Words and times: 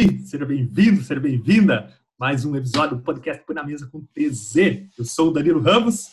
Seja 0.24 0.46
bem-vindo, 0.46 1.02
seja 1.02 1.20
bem-vinda. 1.20 1.92
Mais 2.18 2.44
um 2.44 2.56
episódio 2.56 2.96
do 2.96 3.02
podcast 3.02 3.42
Põe 3.44 3.54
na 3.54 3.62
Mesa 3.64 3.88
com 3.90 4.00
TZ. 4.00 4.56
Eu 4.98 5.04
sou 5.04 5.28
o 5.28 5.30
Danilo 5.30 5.60
Ramos. 5.60 6.08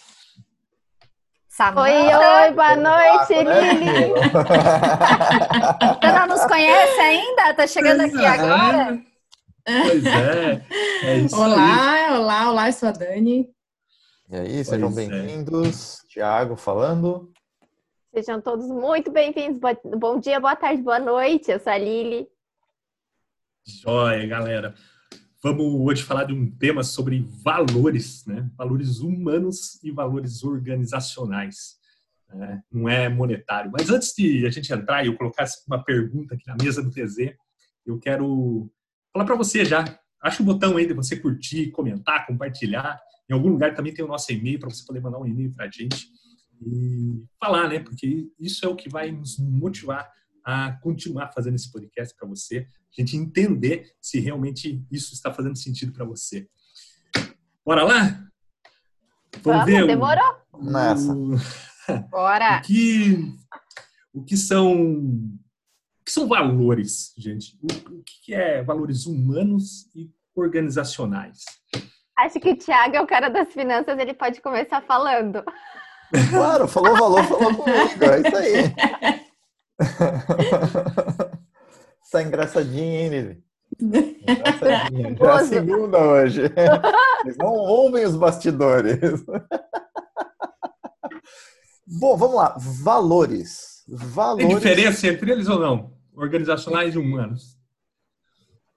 Samanta. 1.48 1.82
Oi, 1.82 1.92
oi, 1.92 2.52
boa 2.52 2.76
noite, 2.76 3.34
Lili. 3.34 4.14
Você 6.02 6.12
não 6.12 6.28
nos 6.28 6.46
conhece 6.46 7.00
ainda? 7.00 7.54
Tá 7.54 7.68
chegando 7.68 8.00
pois 8.00 8.14
aqui 8.14 8.26
é. 8.26 8.28
agora? 8.28 9.02
Pois 9.66 10.06
é. 10.06 10.66
é 11.04 11.36
olá, 11.36 11.94
aí. 11.94 12.14
olá, 12.18 12.52
olá, 12.52 12.68
eu 12.68 12.74
sou 12.74 12.90
a 12.90 12.92
Dani. 12.92 13.50
E 14.30 14.36
aí, 14.36 14.66
sejam 14.66 14.90
é. 14.90 14.94
bem-vindos. 14.94 16.04
É. 16.04 16.08
Tiago 16.10 16.56
falando. 16.56 17.32
Sejam 18.14 18.42
todos 18.42 18.68
muito 18.68 19.12
bem-vindos. 19.12 19.60
Bom 19.98 20.20
dia, 20.20 20.40
boa 20.40 20.56
tarde, 20.56 20.82
boa 20.82 21.00
noite. 21.00 21.52
Eu 21.52 21.60
sou 21.60 21.72
a 21.72 21.78
Lili. 21.78 22.28
Joia, 23.68 24.26
galera. 24.26 24.74
Vamos 25.44 25.66
hoje 25.66 26.02
falar 26.02 26.24
de 26.24 26.34
um 26.34 26.50
tema 26.50 26.84
sobre 26.84 27.20
valores, 27.44 28.26
né? 28.26 28.50
Valores 28.58 29.00
humanos 29.00 29.84
e 29.84 29.92
valores 29.92 30.42
organizacionais. 30.42 31.76
Né? 32.30 32.64
Não 32.72 32.88
é 32.88 33.10
monetário. 33.10 33.70
Mas 33.72 33.90
antes 33.90 34.14
de 34.16 34.46
a 34.46 34.50
gente 34.50 34.72
entrar 34.72 35.04
e 35.04 35.08
eu 35.08 35.18
colocar 35.18 35.46
uma 35.68 35.84
pergunta 35.84 36.36
aqui 36.36 36.48
na 36.48 36.56
mesa 36.56 36.82
do 36.82 36.90
TZ, 36.90 37.34
eu 37.86 38.00
quero 38.00 38.72
falar 39.12 39.26
para 39.26 39.36
você 39.36 39.66
já. 39.66 39.84
Acha 40.22 40.42
o 40.42 40.46
botão 40.46 40.78
aí 40.78 40.88
de 40.88 40.94
você 40.94 41.18
curtir, 41.18 41.70
comentar, 41.72 42.26
compartilhar. 42.26 42.98
Em 43.30 43.34
algum 43.34 43.50
lugar 43.50 43.76
também 43.76 43.94
tem 43.94 44.04
o 44.04 44.08
nosso 44.08 44.32
e-mail 44.32 44.60
para 44.60 44.70
você 44.70 44.86
poder 44.86 45.02
mandar 45.02 45.20
um 45.20 45.28
e-mail 45.28 45.52
para 45.54 45.66
a 45.66 45.70
gente 45.70 46.08
e 46.66 47.22
falar, 47.38 47.68
né? 47.68 47.80
Porque 47.80 48.30
isso 48.40 48.66
é 48.66 48.70
o 48.70 48.76
que 48.76 48.90
vai 48.90 49.12
nos 49.12 49.38
motivar 49.38 50.10
a 50.48 50.72
continuar 50.82 51.30
fazendo 51.34 51.56
esse 51.56 51.70
podcast 51.70 52.16
para 52.16 52.26
você, 52.26 52.70
a 52.98 53.02
gente 53.02 53.18
entender 53.18 53.92
se 54.00 54.18
realmente 54.18 54.82
isso 54.90 55.14
está 55.14 55.34
fazendo 55.34 55.58
sentido 55.58 55.92
para 55.92 56.06
você. 56.06 56.48
Bora 57.66 57.84
lá? 57.84 58.04
Vamos, 59.42 59.44
Vamos 59.44 59.66
ver. 59.66 59.86
Demorou? 59.86 60.38
O, 60.54 60.64
Nessa. 60.64 61.14
Bora. 62.10 62.60
O 62.60 62.62
que, 62.62 63.36
o 64.14 64.24
que 64.24 64.38
são 64.38 64.74
o 64.74 66.06
que 66.06 66.12
são 66.14 66.30
valores, 66.30 67.14
gente? 67.18 67.60
O, 67.62 67.96
o 67.96 68.04
que 68.06 68.34
é 68.34 68.64
valores 68.64 69.06
humanos 69.06 69.94
e 69.94 70.10
organizacionais? 70.34 71.44
Acho 72.18 72.40
que 72.40 72.52
o 72.52 72.58
Thiago 72.58 72.96
é 72.96 73.02
o 73.02 73.08
cara 73.08 73.28
das 73.28 73.52
finanças, 73.52 74.00
ele 74.00 74.14
pode 74.14 74.40
começar 74.40 74.82
falando. 74.84 75.44
Claro, 76.30 76.70
falou 76.70 76.96
valor, 76.96 77.26
falou 77.26 77.54
comigo, 77.54 78.06
é 78.06 78.20
isso 78.22 78.38
aí. 78.38 79.27
tá 82.12 82.24
engraçadinha, 82.24 83.02
hein, 83.02 83.10
Lili? 83.10 83.44
Engraçadinha. 84.28 85.16
Já 85.16 85.26
é 85.26 85.32
a 85.32 85.46
segunda 85.46 86.00
hoje. 86.00 86.42
Eles 87.24 87.38
não 87.38 87.54
ouvem 87.54 88.06
os 88.06 88.16
bastidores. 88.16 89.00
Bom, 91.86 92.18
vamos 92.18 92.36
lá. 92.36 92.58
Valores. 92.84 93.84
Valores. 93.88 94.46
Tem 94.46 94.56
diferença 94.56 95.08
entre 95.08 95.32
eles 95.32 95.48
ou 95.48 95.60
não? 95.60 95.94
Organizacionais 96.14 96.96
e 96.96 96.98
humanos. 96.98 97.58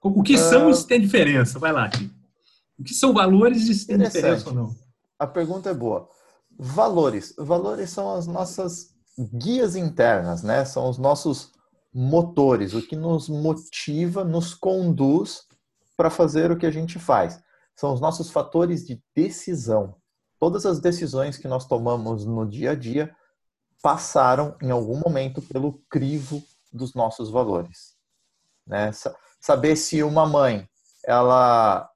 O 0.00 0.22
que 0.22 0.38
são 0.38 0.70
e 0.70 0.74
se 0.74 0.86
tem 0.86 1.00
diferença? 1.00 1.58
Vai 1.58 1.72
lá, 1.72 1.88
Tio. 1.88 2.10
O 2.78 2.84
que 2.84 2.94
são 2.94 3.12
valores 3.12 3.68
e 3.68 3.74
se 3.74 3.86
tem 3.86 3.98
diferença 3.98 4.48
ou 4.48 4.54
não? 4.54 4.74
A 5.18 5.26
pergunta 5.26 5.70
é 5.70 5.74
boa. 5.74 6.08
Valores. 6.58 7.34
Valores 7.36 7.90
são 7.90 8.14
as 8.14 8.26
nossas 8.26 8.94
guias 9.18 9.76
internas, 9.76 10.42
né? 10.42 10.64
São 10.64 10.88
os 10.88 10.98
nossos 10.98 11.52
motores, 11.92 12.74
o 12.74 12.82
que 12.82 12.96
nos 12.96 13.28
motiva, 13.28 14.24
nos 14.24 14.54
conduz 14.54 15.42
para 15.96 16.10
fazer 16.10 16.50
o 16.50 16.56
que 16.56 16.66
a 16.66 16.70
gente 16.70 16.98
faz. 16.98 17.42
São 17.74 17.92
os 17.92 18.00
nossos 18.00 18.30
fatores 18.30 18.86
de 18.86 19.02
decisão. 19.14 19.96
Todas 20.38 20.64
as 20.64 20.80
decisões 20.80 21.36
que 21.36 21.48
nós 21.48 21.66
tomamos 21.66 22.24
no 22.24 22.48
dia 22.48 22.72
a 22.72 22.74
dia 22.74 23.14
passaram 23.82 24.56
em 24.62 24.70
algum 24.70 24.98
momento 24.98 25.42
pelo 25.42 25.82
crivo 25.88 26.42
dos 26.72 26.94
nossos 26.94 27.30
valores. 27.30 27.94
Né? 28.66 28.90
Saber 29.40 29.76
se 29.76 30.02
uma 30.02 30.26
mãe 30.26 30.68
ela 31.04 31.88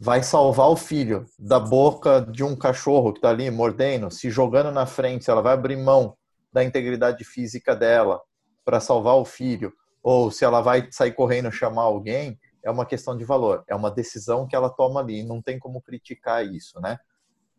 vai 0.00 0.22
salvar 0.22 0.68
o 0.68 0.76
filho 0.76 1.26
da 1.38 1.58
boca 1.58 2.20
de 2.20 2.42
um 2.42 2.56
cachorro 2.56 3.12
que 3.12 3.18
está 3.18 3.30
ali 3.30 3.50
mordendo, 3.50 4.10
se 4.10 4.30
jogando 4.30 4.70
na 4.70 4.86
frente, 4.86 5.24
se 5.24 5.30
ela 5.30 5.42
vai 5.42 5.54
abrir 5.54 5.76
mão 5.76 6.16
da 6.54 6.62
integridade 6.62 7.24
física 7.24 7.74
dela 7.74 8.22
para 8.64 8.78
salvar 8.78 9.16
o 9.16 9.24
filho, 9.24 9.72
ou 10.00 10.30
se 10.30 10.44
ela 10.44 10.60
vai 10.60 10.88
sair 10.92 11.12
correndo 11.12 11.50
chamar 11.50 11.82
alguém, 11.82 12.38
é 12.62 12.70
uma 12.70 12.86
questão 12.86 13.16
de 13.16 13.24
valor, 13.24 13.64
é 13.66 13.74
uma 13.74 13.90
decisão 13.90 14.46
que 14.46 14.54
ela 14.54 14.70
toma 14.70 15.00
ali, 15.00 15.24
não 15.24 15.42
tem 15.42 15.58
como 15.58 15.82
criticar 15.82 16.46
isso, 16.46 16.80
né? 16.80 16.96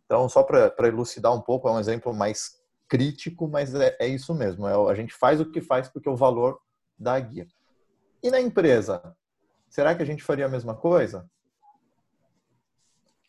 Então, 0.05 0.29
só 0.29 0.43
para 0.43 0.87
elucidar 0.87 1.33
um 1.33 1.41
pouco, 1.41 1.67
é 1.67 1.71
um 1.73 1.79
exemplo 1.79 2.13
mais 2.13 2.53
crítico, 2.87 3.49
mas 3.49 3.75
é, 3.75 3.97
é 3.99 4.07
isso 4.07 4.33
mesmo, 4.33 4.65
é, 4.65 4.91
a 4.91 4.95
gente 4.95 5.13
faz 5.13 5.41
o 5.41 5.51
que 5.51 5.59
faz 5.59 5.89
porque 5.89 6.09
o 6.09 6.15
valor 6.15 6.57
da 6.97 7.19
guia. 7.19 7.47
E 8.23 8.31
na 8.31 8.39
empresa, 8.39 9.15
será 9.69 9.93
que 9.93 10.01
a 10.01 10.05
gente 10.05 10.23
faria 10.23 10.45
a 10.45 10.49
mesma 10.49 10.73
coisa? 10.73 11.29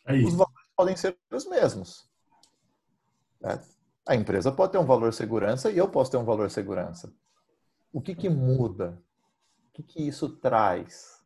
Aí. 0.05 0.23
Os 0.23 0.33
valores 0.33 0.69
podem 0.77 0.95
ser 0.95 1.17
os 1.29 1.45
mesmos. 1.45 2.09
Né? 3.41 3.59
A 4.07 4.15
empresa 4.15 4.51
pode 4.51 4.71
ter 4.71 4.77
um 4.77 4.85
valor 4.85 5.13
segurança 5.13 5.69
e 5.69 5.77
eu 5.77 5.89
posso 5.89 6.11
ter 6.11 6.17
um 6.17 6.23
valor 6.23 6.49
segurança. 6.49 7.13
O 7.91 8.01
que, 8.01 8.15
que 8.15 8.29
muda? 8.29 9.01
O 9.69 9.73
que, 9.73 9.83
que 9.83 10.07
isso 10.07 10.29
traz? 10.37 11.21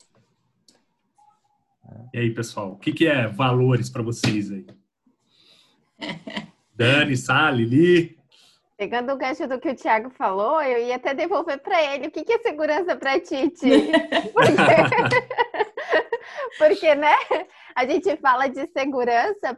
E 2.14 2.20
aí, 2.20 2.34
pessoal, 2.34 2.72
o 2.72 2.78
que, 2.78 2.92
que 2.92 3.08
é 3.08 3.28
valores 3.28 3.90
para 3.90 4.02
vocês 4.02 4.52
aí? 4.52 4.66
Dani, 6.76 7.16
Sally, 7.16 7.66
Lili? 7.66 8.20
Pegando 8.78 9.14
o 9.14 9.18
gancho 9.18 9.48
do 9.48 9.60
que 9.60 9.70
o 9.70 9.76
Thiago 9.76 10.10
falou, 10.10 10.60
eu 10.64 10.84
ia 10.84 10.96
até 10.96 11.14
devolver 11.14 11.60
para 11.60 11.84
ele. 11.94 12.08
O 12.08 12.12
que, 12.12 12.24
que 12.24 12.34
é 12.34 12.40
segurança 12.40 12.96
para 12.96 13.20
Titi? 13.20 13.92
Porque... 14.34 14.56
Porque, 16.58 16.96
né? 16.96 17.14
A 17.76 17.86
gente 17.86 18.18
fala 18.18 18.48
de 18.48 18.66
segurança 18.68 19.56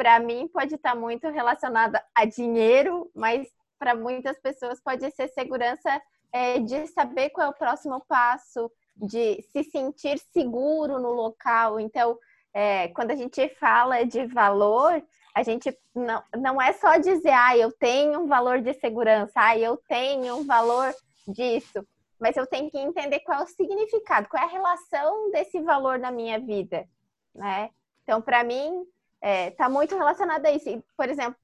para 0.00 0.18
mim 0.18 0.48
pode 0.48 0.76
estar 0.76 0.96
muito 0.96 1.28
relacionada 1.28 2.02
a 2.14 2.24
dinheiro, 2.24 3.10
mas 3.14 3.46
para 3.78 3.94
muitas 3.94 4.38
pessoas 4.40 4.80
pode 4.80 5.10
ser 5.10 5.28
segurança 5.28 6.00
é, 6.32 6.58
de 6.58 6.86
saber 6.86 7.28
qual 7.28 7.48
é 7.48 7.50
o 7.50 7.54
próximo 7.54 8.02
passo, 8.08 8.72
de 8.96 9.42
se 9.52 9.62
sentir 9.62 10.18
seguro 10.32 10.98
no 10.98 11.12
local. 11.12 11.78
Então, 11.78 12.18
é, 12.54 12.88
quando 12.88 13.10
a 13.10 13.14
gente 13.14 13.46
fala 13.56 14.02
de 14.06 14.24
valor, 14.24 15.04
a 15.34 15.42
gente 15.42 15.78
não, 15.94 16.22
não 16.34 16.62
é 16.62 16.72
só 16.72 16.96
dizer, 16.96 17.34
ah, 17.34 17.54
eu 17.58 17.70
tenho 17.70 18.20
um 18.20 18.26
valor 18.26 18.62
de 18.62 18.72
segurança, 18.72 19.32
ah, 19.34 19.58
eu 19.58 19.76
tenho 19.86 20.34
um 20.38 20.46
valor 20.46 20.94
disso, 21.28 21.86
mas 22.18 22.38
eu 22.38 22.46
tenho 22.46 22.70
que 22.70 22.78
entender 22.78 23.20
qual 23.20 23.40
é 23.40 23.44
o 23.44 23.46
significado, 23.46 24.30
qual 24.30 24.42
é 24.42 24.46
a 24.46 24.50
relação 24.50 25.30
desse 25.30 25.60
valor 25.60 25.98
na 25.98 26.10
minha 26.10 26.40
vida, 26.40 26.88
né? 27.34 27.68
Então, 28.02 28.22
para 28.22 28.42
mim, 28.42 28.82
é, 29.20 29.50
tá 29.50 29.68
muito 29.68 29.96
relacionado 29.96 30.46
a 30.46 30.50
isso. 30.50 30.82
Por 30.96 31.08
exemplo, 31.08 31.36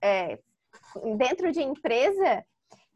é, 0.00 0.38
dentro 1.16 1.52
de 1.52 1.62
empresa, 1.62 2.44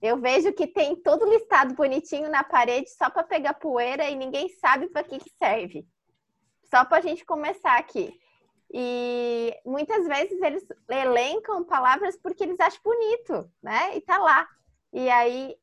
eu 0.01 0.17
vejo 0.19 0.53
que 0.53 0.67
tem 0.67 0.97
todo 0.97 1.29
listado 1.29 1.75
bonitinho 1.75 2.29
na 2.31 2.43
parede 2.43 2.91
só 2.91 3.11
para 3.11 3.23
pegar 3.23 3.55
poeira 3.55 4.09
e 4.09 4.17
ninguém 4.17 4.49
sabe 4.49 4.89
para 4.89 5.05
que, 5.05 5.19
que 5.19 5.31
serve. 5.39 5.87
Só 6.65 6.85
para 6.85 6.99
a 6.99 7.03
gente 7.03 7.25
começar 7.25 7.79
aqui. 7.79 8.19
E 8.75 9.55
muitas 9.67 10.07
vezes 10.07 10.41
eles 10.41 10.67
elencam 10.89 11.63
palavras 11.63 12.17
porque 12.17 12.43
eles 12.43 12.59
acham 12.59 12.81
bonito, 12.83 13.51
né? 13.63 13.95
E 13.97 14.01
tá 14.01 14.17
lá. 14.17 14.49
E 14.93 15.11
aí 15.11 15.55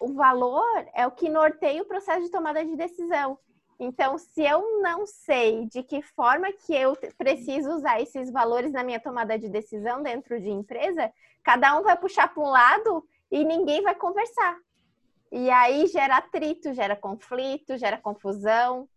o 0.00 0.14
valor 0.14 0.86
é 0.94 1.06
o 1.06 1.10
que 1.10 1.28
norteia 1.28 1.82
o 1.82 1.86
processo 1.86 2.22
de 2.22 2.30
tomada 2.30 2.64
de 2.64 2.76
decisão. 2.76 3.38
Então, 3.78 4.16
se 4.16 4.42
eu 4.42 4.80
não 4.80 5.06
sei 5.06 5.66
de 5.66 5.82
que 5.82 6.00
forma 6.00 6.50
que 6.52 6.74
eu 6.74 6.96
preciso 7.18 7.70
usar 7.70 8.00
esses 8.00 8.30
valores 8.30 8.72
na 8.72 8.82
minha 8.82 8.98
tomada 8.98 9.38
de 9.38 9.48
decisão 9.48 10.02
dentro 10.02 10.40
de 10.40 10.48
empresa, 10.48 11.12
cada 11.42 11.78
um 11.78 11.82
vai 11.82 11.96
puxar 11.96 12.32
para 12.32 12.42
um 12.42 12.48
lado 12.48 13.06
e 13.30 13.44
ninguém 13.44 13.82
vai 13.82 13.94
conversar. 13.94 14.56
E 15.30 15.50
aí 15.50 15.86
gera 15.88 16.16
atrito, 16.16 16.72
gera 16.72 16.96
conflito, 16.96 17.76
gera 17.76 17.98
confusão. 17.98 18.88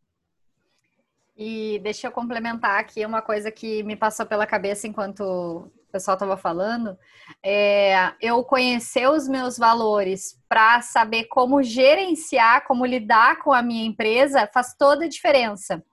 E 1.36 1.80
deixa 1.80 2.08
eu 2.08 2.12
complementar 2.12 2.80
aqui 2.80 3.06
uma 3.06 3.22
coisa 3.22 3.52
que 3.52 3.84
me 3.84 3.96
passou 3.96 4.26
pela 4.26 4.48
cabeça 4.48 4.88
enquanto 4.88 5.72
o 5.90 5.92
pessoal 5.92 6.14
estava 6.14 6.38
falando, 6.38 6.96
é, 7.44 8.14
eu 8.22 8.44
conhecer 8.44 9.10
os 9.10 9.28
meus 9.28 9.58
valores 9.58 10.40
para 10.48 10.82
saber 10.82 11.26
como 11.26 11.64
gerenciar, 11.64 12.66
como 12.68 12.86
lidar 12.86 13.40
com 13.40 13.52
a 13.52 13.64
minha 13.64 13.86
empresa, 13.86 14.48
faz 14.54 14.76
toda 14.78 15.06
a 15.06 15.10
diferença. 15.10 15.84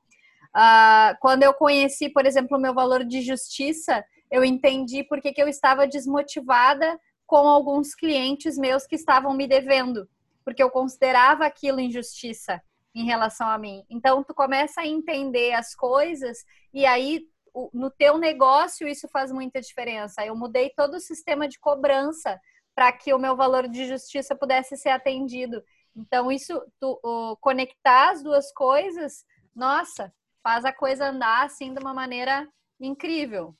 Uh, 0.54 1.16
quando 1.20 1.42
eu 1.42 1.54
conheci, 1.54 2.10
por 2.10 2.26
exemplo, 2.26 2.58
o 2.58 2.60
meu 2.60 2.74
valor 2.74 3.04
de 3.04 3.22
justiça, 3.22 4.04
eu 4.30 4.44
entendi 4.44 5.02
por 5.02 5.20
que, 5.20 5.32
que 5.32 5.42
eu 5.42 5.48
estava 5.48 5.86
desmotivada 5.86 6.98
com 7.26 7.48
alguns 7.48 7.94
clientes 7.94 8.58
meus 8.58 8.86
que 8.86 8.96
estavam 8.96 9.34
me 9.34 9.48
devendo, 9.48 10.06
porque 10.44 10.62
eu 10.62 10.70
considerava 10.70 11.46
aquilo 11.46 11.80
injustiça. 11.80 12.60
em 12.94 13.04
relação 13.04 13.46
a 13.46 13.58
mim. 13.58 13.84
Então 13.90 14.24
tu 14.24 14.34
começa 14.34 14.80
a 14.80 14.86
entender 14.86 15.52
as 15.52 15.74
coisas 15.74 16.38
e 16.72 16.86
aí 16.86 17.26
no 17.72 17.90
teu 17.90 18.18
negócio 18.18 18.86
isso 18.86 19.08
faz 19.08 19.32
muita 19.32 19.60
diferença. 19.60 20.24
Eu 20.24 20.36
mudei 20.36 20.70
todo 20.76 20.94
o 20.94 21.00
sistema 21.00 21.48
de 21.48 21.58
cobrança 21.58 22.38
para 22.74 22.92
que 22.92 23.14
o 23.14 23.18
meu 23.18 23.34
valor 23.34 23.68
de 23.68 23.86
justiça 23.86 24.36
pudesse 24.36 24.76
ser 24.76 24.90
atendido. 24.90 25.62
Então 25.94 26.30
isso 26.30 26.62
tu, 26.78 27.00
conectar 27.40 28.10
as 28.10 28.22
duas 28.22 28.52
coisas, 28.52 29.24
nossa, 29.54 30.12
faz 30.42 30.64
a 30.64 30.72
coisa 30.72 31.08
andar 31.08 31.44
assim 31.44 31.72
de 31.72 31.80
uma 31.80 31.94
maneira 31.94 32.46
incrível. 32.78 33.56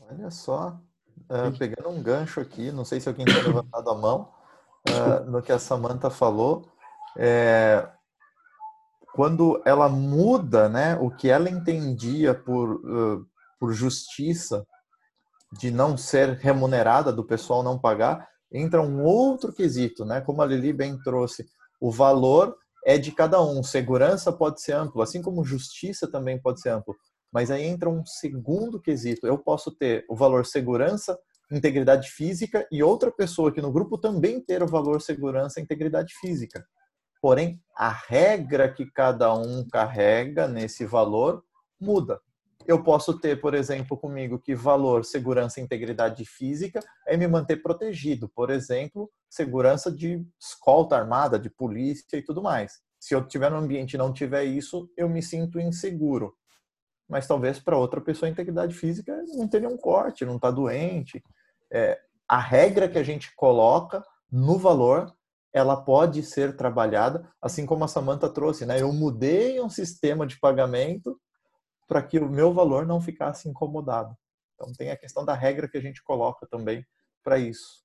Olha 0.00 0.30
só, 0.30 0.80
uh, 1.28 1.58
pegando 1.58 1.90
um 1.90 2.02
gancho 2.02 2.40
aqui, 2.40 2.72
não 2.72 2.84
sei 2.84 2.98
se 2.98 3.08
alguém 3.08 3.26
está 3.26 3.42
levantado 3.42 3.90
a 3.90 3.94
mão, 3.94 4.32
uh, 4.88 5.30
no 5.30 5.42
que 5.42 5.52
a 5.52 5.58
Samantha 5.58 6.08
falou, 6.08 6.72
é, 7.14 7.86
quando 9.18 9.60
ela 9.66 9.88
muda 9.88 10.68
né, 10.68 10.96
o 11.00 11.10
que 11.10 11.28
ela 11.28 11.50
entendia 11.50 12.32
por, 12.32 12.74
uh, 12.76 13.26
por 13.58 13.72
justiça, 13.72 14.64
de 15.58 15.72
não 15.72 15.96
ser 15.96 16.36
remunerada, 16.36 17.12
do 17.12 17.24
pessoal 17.24 17.64
não 17.64 17.76
pagar, 17.76 18.28
entra 18.52 18.80
um 18.80 19.02
outro 19.02 19.52
quesito, 19.52 20.04
né? 20.04 20.20
Como 20.20 20.40
a 20.40 20.46
Lili 20.46 20.72
bem 20.72 20.96
trouxe, 21.02 21.48
o 21.80 21.90
valor 21.90 22.56
é 22.86 22.96
de 22.96 23.10
cada 23.10 23.42
um. 23.42 23.60
Segurança 23.60 24.30
pode 24.30 24.62
ser 24.62 24.74
amplo, 24.74 25.02
assim 25.02 25.20
como 25.20 25.44
justiça 25.44 26.08
também 26.08 26.40
pode 26.40 26.60
ser 26.60 26.68
amplo. 26.68 26.94
Mas 27.32 27.50
aí 27.50 27.64
entra 27.64 27.90
um 27.90 28.06
segundo 28.06 28.80
quesito. 28.80 29.26
Eu 29.26 29.36
posso 29.36 29.72
ter 29.72 30.04
o 30.08 30.14
valor 30.14 30.46
segurança, 30.46 31.18
integridade 31.50 32.08
física 32.08 32.64
e 32.70 32.84
outra 32.84 33.10
pessoa 33.10 33.48
aqui 33.48 33.60
no 33.60 33.72
grupo 33.72 33.98
também 33.98 34.40
ter 34.40 34.62
o 34.62 34.68
valor 34.68 35.02
segurança 35.02 35.60
integridade 35.60 36.14
física. 36.20 36.64
Porém, 37.20 37.60
a 37.76 37.88
regra 37.88 38.72
que 38.72 38.86
cada 38.86 39.34
um 39.34 39.66
carrega 39.68 40.46
nesse 40.46 40.84
valor 40.84 41.44
muda. 41.80 42.20
Eu 42.66 42.82
posso 42.82 43.18
ter, 43.18 43.40
por 43.40 43.54
exemplo, 43.54 43.96
comigo 43.96 44.38
que 44.38 44.54
valor 44.54 45.04
segurança 45.04 45.58
e 45.58 45.62
integridade 45.62 46.24
física 46.24 46.80
é 47.06 47.16
me 47.16 47.26
manter 47.26 47.62
protegido. 47.62 48.28
Por 48.28 48.50
exemplo, 48.50 49.10
segurança 49.28 49.90
de 49.90 50.24
escolta 50.38 50.96
armada, 50.96 51.38
de 51.38 51.48
polícia 51.48 52.16
e 52.16 52.22
tudo 52.22 52.42
mais. 52.42 52.80
Se 53.00 53.14
eu 53.14 53.20
estiver 53.20 53.50
no 53.50 53.56
ambiente 53.56 53.94
e 53.94 53.98
não 53.98 54.12
tiver 54.12 54.44
isso, 54.44 54.90
eu 54.96 55.08
me 55.08 55.22
sinto 55.22 55.58
inseguro 55.58 56.34
mas 57.08 57.26
talvez 57.26 57.58
para 57.58 57.78
outra 57.78 58.00
pessoa 58.00 58.28
integridade 58.28 58.74
física 58.74 59.24
não 59.28 59.48
tenha 59.48 59.68
um 59.68 59.78
corte, 59.78 60.26
não 60.26 60.36
está 60.36 60.50
doente. 60.50 61.24
É, 61.70 61.98
a 62.28 62.38
regra 62.38 62.88
que 62.88 62.98
a 62.98 63.02
gente 63.02 63.34
coloca 63.34 64.04
no 64.30 64.58
valor, 64.58 65.10
ela 65.58 65.76
pode 65.76 66.22
ser 66.22 66.56
trabalhada, 66.56 67.28
assim 67.42 67.66
como 67.66 67.84
a 67.84 67.88
Samanta 67.88 68.28
trouxe, 68.28 68.64
né? 68.64 68.80
Eu 68.80 68.92
mudei 68.92 69.60
um 69.60 69.68
sistema 69.68 70.26
de 70.26 70.38
pagamento 70.38 71.20
para 71.86 72.02
que 72.02 72.18
o 72.18 72.28
meu 72.28 72.52
valor 72.52 72.86
não 72.86 73.00
ficasse 73.00 73.48
incomodado. 73.48 74.16
Então 74.54 74.72
tem 74.72 74.90
a 74.90 74.96
questão 74.96 75.24
da 75.24 75.34
regra 75.34 75.68
que 75.68 75.76
a 75.76 75.80
gente 75.80 76.02
coloca 76.02 76.46
também 76.46 76.84
para 77.22 77.38
isso. 77.38 77.84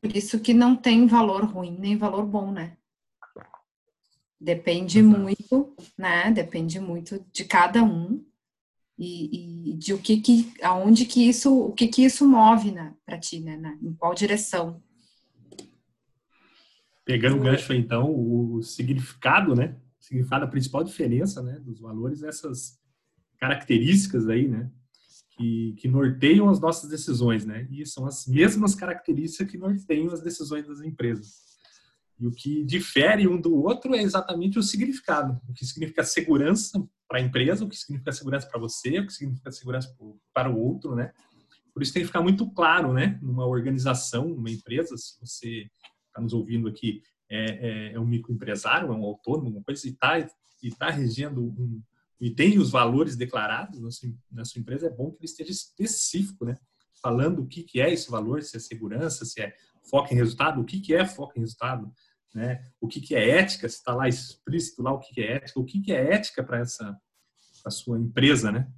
Por 0.00 0.14
isso 0.14 0.40
que 0.40 0.54
não 0.54 0.74
tem 0.76 1.06
valor 1.06 1.44
ruim 1.44 1.76
nem 1.78 1.96
valor 1.96 2.24
bom, 2.26 2.50
né? 2.50 2.76
Depende 4.40 5.02
muito, 5.02 5.74
né? 5.98 6.30
Depende 6.30 6.80
muito 6.80 7.24
de 7.30 7.44
cada 7.44 7.82
um 7.82 8.24
e, 9.00 9.70
e, 9.70 9.74
de 9.74 9.94
o 9.94 9.98
que 9.98 10.20
que, 10.20 10.52
aonde 10.62 11.06
que 11.06 11.26
isso, 11.26 11.58
o 11.58 11.72
que 11.72 11.88
que 11.88 12.04
isso 12.04 12.28
move, 12.28 12.70
né, 12.70 12.94
para 13.06 13.18
ti, 13.18 13.40
né, 13.40 13.56
né, 13.56 13.78
em 13.82 13.94
qual 13.94 14.14
direção. 14.14 14.82
Pegando 17.10 17.38
o 17.38 17.40
gancho, 17.40 17.72
então, 17.72 18.08
o 18.08 18.62
significado, 18.62 19.52
né, 19.56 19.76
o 19.98 20.04
significado, 20.04 20.44
a 20.44 20.48
principal 20.48 20.84
diferença, 20.84 21.42
né, 21.42 21.58
dos 21.58 21.80
valores, 21.80 22.22
essas 22.22 22.78
características 23.36 24.28
aí, 24.28 24.46
né, 24.46 24.70
que, 25.32 25.74
que 25.78 25.88
norteiam 25.88 26.48
as 26.48 26.60
nossas 26.60 26.88
decisões, 26.88 27.44
né, 27.44 27.66
e 27.68 27.84
são 27.84 28.06
as 28.06 28.28
mesmas 28.28 28.76
características 28.76 29.50
que 29.50 29.58
norteiam 29.58 30.12
as 30.12 30.22
decisões 30.22 30.68
das 30.68 30.82
empresas. 30.82 31.50
E 32.16 32.28
o 32.28 32.30
que 32.30 32.62
difere 32.62 33.26
um 33.26 33.40
do 33.40 33.56
outro 33.56 33.92
é 33.92 34.02
exatamente 34.02 34.56
o 34.56 34.62
significado. 34.62 35.40
O 35.48 35.52
que 35.52 35.66
significa 35.66 36.04
segurança 36.04 36.80
para 37.08 37.18
a 37.18 37.22
empresa, 37.22 37.64
o 37.64 37.68
que 37.68 37.76
significa 37.76 38.12
segurança 38.12 38.46
para 38.46 38.60
você, 38.60 39.00
o 39.00 39.06
que 39.06 39.12
significa 39.12 39.50
segurança 39.50 39.92
para 40.32 40.48
o 40.48 40.56
outro, 40.56 40.94
né? 40.94 41.12
Por 41.74 41.82
isso 41.82 41.92
tem 41.92 42.02
que 42.02 42.06
ficar 42.06 42.22
muito 42.22 42.48
claro, 42.52 42.92
né? 42.92 43.18
Numa 43.20 43.46
organização, 43.46 44.28
numa 44.28 44.50
empresa, 44.50 44.96
se 44.96 45.18
você 45.18 45.70
está 46.20 46.22
nos 46.22 46.32
ouvindo 46.32 46.68
aqui, 46.68 47.02
é, 47.28 47.44
é, 47.44 47.92
é, 47.94 48.00
um 48.00 48.06
microempresário, 48.06 48.88
é 48.88 48.92
um 48.92 49.04
autônomo, 49.04 49.50
uma 49.50 49.62
coisa, 49.62 49.86
e 49.86 49.90
está 49.90 50.28
tá 50.78 50.90
regendo 50.90 51.42
um, 51.42 51.82
e 52.20 52.30
tem 52.30 52.58
os 52.58 52.70
valores 52.70 53.16
declarados 53.16 53.80
na 53.80 53.90
sua, 53.90 54.10
na 54.30 54.44
sua 54.44 54.60
empresa, 54.60 54.88
é 54.88 54.90
bom 54.90 55.10
que 55.10 55.18
ele 55.18 55.24
esteja 55.24 55.50
específico, 55.50 56.44
né? 56.44 56.58
Falando 57.02 57.42
o 57.42 57.46
que, 57.46 57.62
que 57.62 57.80
é 57.80 57.90
esse 57.90 58.10
valor, 58.10 58.42
se 58.42 58.56
é 58.58 58.60
segurança, 58.60 59.24
se 59.24 59.40
é 59.40 59.54
foco 59.88 60.12
em 60.12 60.16
resultado, 60.16 60.60
o 60.60 60.64
que, 60.64 60.80
que 60.80 60.94
é 60.94 61.06
foco 61.06 61.32
em 61.36 61.40
resultado, 61.40 61.90
né? 62.34 62.62
O 62.78 62.86
que, 62.86 63.00
que 63.00 63.14
é 63.14 63.38
ética? 63.38 63.66
Se 63.68 63.76
está 63.76 63.94
lá 63.94 64.06
explícito 64.06 64.82
lá 64.82 64.92
o 64.92 64.98
que, 64.98 65.14
que 65.14 65.22
é 65.22 65.36
ética, 65.36 65.58
o 65.58 65.64
que, 65.64 65.80
que 65.80 65.92
é 65.92 66.12
ética 66.12 66.44
para 66.44 66.58
essa 66.58 66.94
pra 67.62 67.70
sua 67.70 67.98
empresa, 67.98 68.52
né? 68.52 68.70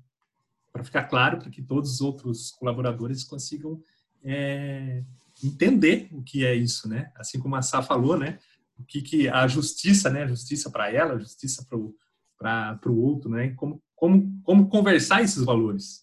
Para 0.72 0.84
ficar 0.84 1.04
claro 1.04 1.38
para 1.38 1.50
que 1.50 1.62
todos 1.62 1.90
os 1.94 2.00
outros 2.00 2.52
colaboradores 2.52 3.24
consigam 3.24 3.82
é, 4.22 5.04
entender 5.42 6.08
o 6.12 6.22
que 6.22 6.44
é 6.44 6.54
isso, 6.54 6.88
né? 6.88 7.10
Assim 7.16 7.38
como 7.38 7.56
a 7.56 7.62
Sá 7.62 7.82
falou, 7.82 8.16
né? 8.16 8.38
O 8.78 8.84
que, 8.84 9.02
que 9.02 9.28
a 9.28 9.46
justiça, 9.46 10.10
né? 10.10 10.26
Justiça 10.26 10.70
para 10.70 10.90
ela, 10.90 11.18
justiça 11.18 11.66
para 11.68 11.78
o 12.90 13.02
outro, 13.02 13.30
né? 13.30 13.50
Como, 13.56 13.82
como, 13.94 14.42
como 14.42 14.68
conversar 14.68 15.22
esses 15.22 15.44
valores. 15.44 16.02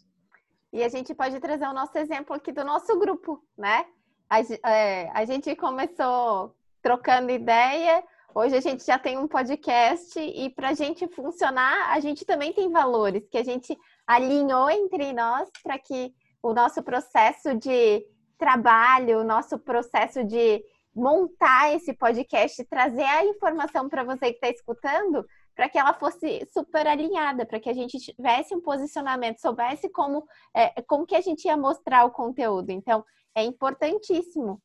E 0.71 0.83
a 0.83 0.89
gente 0.89 1.13
pode 1.13 1.39
trazer 1.39 1.65
o 1.65 1.74
nosso 1.74 1.97
exemplo 1.97 2.36
aqui 2.36 2.51
do 2.51 2.63
nosso 2.63 2.97
grupo, 3.00 3.44
né? 3.57 3.86
A, 4.30 4.39
é, 4.69 5.09
a 5.13 5.25
gente 5.25 5.56
começou 5.56 6.56
trocando 6.81 7.31
ideia. 7.31 8.03
Hoje 8.33 8.56
a 8.56 8.62
gente 8.62 8.86
já 8.86 9.00
tem 9.00 9.18
um 9.18 9.27
podcast 9.27 10.19
e 10.19 10.50
para 10.51 10.69
a 10.69 10.74
gente 10.74 11.07
funcionar, 11.07 11.91
a 11.91 12.00
gente 12.00 12.24
também 12.24 12.53
tem 12.53 12.71
valores 12.71 13.27
que 13.30 13.38
a 13.38 13.44
gente 13.44 13.75
alinhou 14.06 14.69
entre 14.69 15.12
nós 15.13 15.50
para 15.63 15.80
que 15.80 16.13
o 16.41 16.53
nosso 16.53 16.83
processo 16.83 17.56
de 17.56 18.06
trabalho, 18.39 19.19
o 19.19 19.24
nosso 19.24 19.59
processo 19.59 20.24
de 20.24 20.63
montar 20.95 21.75
esse 21.75 21.94
podcast, 21.94 22.63
trazer 22.65 23.03
a 23.03 23.25
informação 23.25 23.88
para 23.88 24.03
você 24.03 24.31
que 24.31 24.38
está 24.44 24.50
escutando, 24.50 25.25
para 25.56 25.69
que 25.69 25.77
ela 25.77 25.94
fosse 25.94 26.47
super 26.51 26.88
alinhada, 26.88 27.46
para 27.46 27.60
que 27.60 27.69
a 27.69 27.74
gente 27.74 28.00
tivesse 28.00 28.55
um 28.55 28.62
posicionamento, 28.62 29.39
soubesse 29.39 29.89
como, 29.89 30.25
é, 30.55 30.81
como 30.84 31.05
que 31.05 31.15
a 31.15 31.22
gente 31.22 31.46
ia 31.46 31.58
mostrar 31.58 32.05
o 32.05 32.12
conteúdo. 32.12 32.72
Então, 32.72 33.05
é 33.36 33.43
importantíssimo 33.43 34.60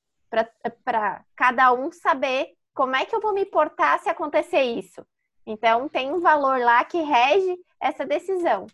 para 0.84 1.24
cada 1.36 1.72
um 1.72 1.92
saber 1.92 2.54
como 2.72 2.96
é 2.96 3.04
que 3.04 3.14
eu 3.14 3.20
vou 3.20 3.34
me 3.34 3.44
portar 3.44 4.00
se 4.00 4.08
acontecer 4.08 4.62
isso. 4.62 5.04
Então, 5.46 5.88
tem 5.88 6.12
um 6.12 6.20
valor 6.20 6.58
lá 6.60 6.84
que 6.84 7.02
rege 7.02 7.56
essa 7.80 8.06
decisão. 8.06 8.66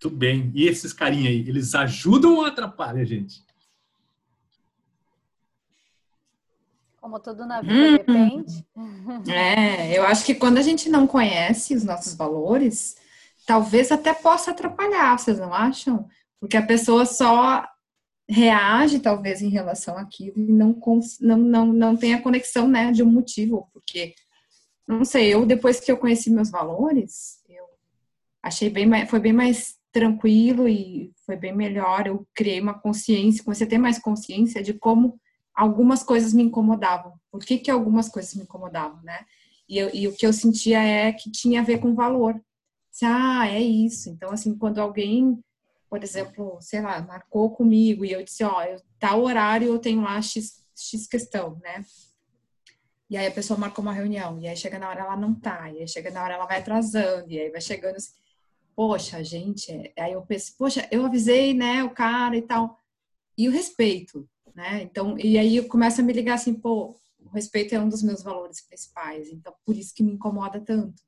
Muito 0.00 0.16
bem. 0.16 0.52
E 0.54 0.68
esses 0.68 0.92
carinha 0.92 1.28
aí, 1.28 1.40
eles 1.40 1.74
ajudam 1.74 2.36
ou 2.36 2.44
atrapalham 2.44 3.00
a 3.00 3.04
gente? 3.04 3.44
Como 7.00 7.18
tudo 7.18 7.44
na 7.44 7.60
vida 7.60 7.74
hum, 7.74 7.92
depende. 7.96 8.66
É, 9.32 9.98
eu 9.98 10.04
acho 10.04 10.24
que 10.24 10.36
quando 10.36 10.58
a 10.58 10.62
gente 10.62 10.88
não 10.88 11.06
conhece 11.06 11.74
os 11.74 11.82
nossos 11.82 12.14
valores, 12.14 12.96
talvez 13.44 13.90
até 13.90 14.14
possa 14.14 14.52
atrapalhar, 14.52 15.18
vocês 15.18 15.38
não 15.38 15.52
acham? 15.52 16.08
Porque 16.38 16.56
a 16.56 16.64
pessoa 16.64 17.04
só 17.04 17.66
reage 18.28 19.00
talvez 19.00 19.42
em 19.42 19.48
relação 19.48 19.96
àquilo 19.98 20.38
e 20.38 20.52
não, 20.52 20.78
não, 21.20 21.38
não, 21.38 21.66
não 21.66 21.96
tem 21.96 22.14
a 22.14 22.22
conexão 22.22 22.68
né, 22.68 22.92
de 22.92 23.02
um 23.02 23.10
motivo, 23.10 23.68
porque, 23.72 24.14
não 24.86 25.04
sei, 25.04 25.32
eu 25.32 25.46
depois 25.46 25.80
que 25.80 25.90
eu 25.90 25.96
conheci 25.96 26.30
meus 26.30 26.50
valores, 26.50 27.42
eu 27.48 27.64
achei 28.42 28.68
bem 28.68 28.86
mais, 28.86 29.08
foi 29.08 29.18
bem 29.18 29.32
mais 29.32 29.77
tranquilo 29.92 30.68
e 30.68 31.12
foi 31.24 31.36
bem 31.36 31.54
melhor, 31.54 32.06
eu 32.06 32.26
criei 32.34 32.60
uma 32.60 32.78
consciência, 32.78 33.42
comecei 33.42 33.66
a 33.66 33.70
ter 33.70 33.78
mais 33.78 33.98
consciência 33.98 34.62
de 34.62 34.74
como 34.74 35.20
algumas 35.54 36.02
coisas 36.02 36.32
me 36.32 36.42
incomodavam, 36.42 37.14
por 37.30 37.40
que 37.40 37.58
que 37.58 37.70
algumas 37.70 38.08
coisas 38.08 38.34
me 38.34 38.42
incomodavam, 38.42 39.02
né? 39.02 39.24
E, 39.68 39.76
eu, 39.78 39.90
e 39.92 40.08
o 40.08 40.14
que 40.14 40.26
eu 40.26 40.32
sentia 40.32 40.82
é 40.82 41.12
que 41.12 41.30
tinha 41.30 41.60
a 41.60 41.64
ver 41.64 41.78
com 41.78 41.94
valor. 41.94 42.40
Ah, 43.02 43.46
é 43.48 43.60
isso. 43.60 44.08
Então, 44.08 44.30
assim, 44.32 44.56
quando 44.56 44.80
alguém 44.80 45.38
por 45.88 46.02
exemplo, 46.02 46.58
sei 46.60 46.80
lá, 46.80 47.00
marcou 47.00 47.50
comigo 47.50 48.04
e 48.04 48.12
eu 48.12 48.22
disse, 48.22 48.44
ó, 48.44 48.62
eu, 48.62 48.80
tal 48.98 49.22
horário 49.22 49.68
eu 49.68 49.78
tenho 49.78 50.02
lá 50.02 50.20
X, 50.20 50.64
X 50.76 51.06
questão, 51.06 51.58
né? 51.62 51.84
E 53.08 53.16
aí 53.16 53.26
a 53.26 53.30
pessoa 53.32 53.58
marcou 53.58 53.82
uma 53.82 53.92
reunião, 53.92 54.38
e 54.38 54.46
aí 54.46 54.56
chega 54.56 54.78
na 54.78 54.88
hora 54.90 55.00
ela 55.00 55.16
não 55.16 55.34
tá, 55.34 55.70
e 55.72 55.78
aí 55.78 55.88
chega 55.88 56.10
na 56.10 56.22
hora 56.22 56.34
ela 56.34 56.44
vai 56.44 56.58
atrasando, 56.58 57.30
e 57.30 57.40
aí 57.40 57.50
vai 57.50 57.60
chegando 57.60 57.96
assim, 57.96 58.12
poxa, 58.78 59.24
gente, 59.24 59.72
é, 59.72 59.92
aí 60.00 60.12
eu 60.12 60.22
penso, 60.22 60.54
poxa, 60.56 60.86
eu 60.92 61.04
avisei, 61.04 61.52
né, 61.52 61.82
o 61.82 61.90
cara 61.90 62.36
e 62.36 62.42
tal, 62.42 62.78
e 63.36 63.48
o 63.48 63.50
respeito, 63.50 64.30
né? 64.54 64.84
Então, 64.84 65.18
e 65.18 65.36
aí 65.36 65.56
eu 65.56 65.66
começo 65.66 66.00
a 66.00 66.04
me 66.04 66.12
ligar 66.12 66.34
assim, 66.34 66.54
pô, 66.54 66.94
o 67.18 67.28
respeito 67.30 67.74
é 67.74 67.80
um 67.80 67.88
dos 67.88 68.04
meus 68.04 68.22
valores 68.22 68.60
principais, 68.60 69.32
então 69.32 69.52
por 69.66 69.76
isso 69.76 69.92
que 69.92 70.04
me 70.04 70.12
incomoda 70.12 70.60
tanto, 70.60 71.02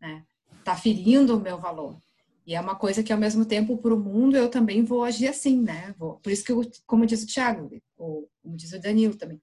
né? 0.00 0.24
Tá 0.64 0.74
ferindo 0.74 1.36
o 1.36 1.40
meu 1.40 1.58
valor. 1.58 1.98
E 2.46 2.54
é 2.54 2.60
uma 2.62 2.76
coisa 2.76 3.02
que, 3.02 3.12
ao 3.12 3.18
mesmo 3.18 3.44
tempo, 3.44 3.76
para 3.76 3.94
o 3.94 4.00
mundo, 4.00 4.34
eu 4.34 4.48
também 4.48 4.82
vou 4.82 5.04
agir 5.04 5.28
assim, 5.28 5.60
né? 5.60 5.94
Vou, 5.98 6.14
por 6.14 6.32
isso 6.32 6.42
que, 6.42 6.52
eu, 6.52 6.62
como 6.86 7.04
diz 7.04 7.22
o 7.22 7.26
Tiago, 7.26 7.70
ou 7.94 8.26
como 8.42 8.56
diz 8.56 8.72
o 8.72 8.80
Danilo 8.80 9.16
também, 9.16 9.38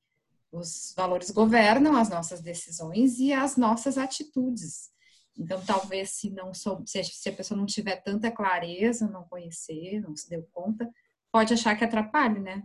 os 0.51 0.91
valores 0.97 1.29
governam 1.29 1.95
as 1.95 2.09
nossas 2.09 2.41
decisões 2.41 3.19
e 3.19 3.31
as 3.31 3.57
nossas 3.57 3.95
atitudes. 3.95 4.89
Então, 5.37 5.63
talvez, 5.65 6.11
se 6.11 6.29
não 6.29 6.53
sou, 6.53 6.83
se 6.85 7.29
a 7.29 7.33
pessoa 7.33 7.57
não 7.57 7.65
tiver 7.65 7.97
tanta 7.97 8.29
clareza, 8.29 9.07
não 9.07 9.23
conhecer, 9.23 10.01
não 10.01 10.15
se 10.15 10.29
deu 10.29 10.47
conta, 10.51 10.89
pode 11.31 11.53
achar 11.53 11.77
que 11.77 11.83
atrapalhe, 11.83 12.39
né? 12.39 12.63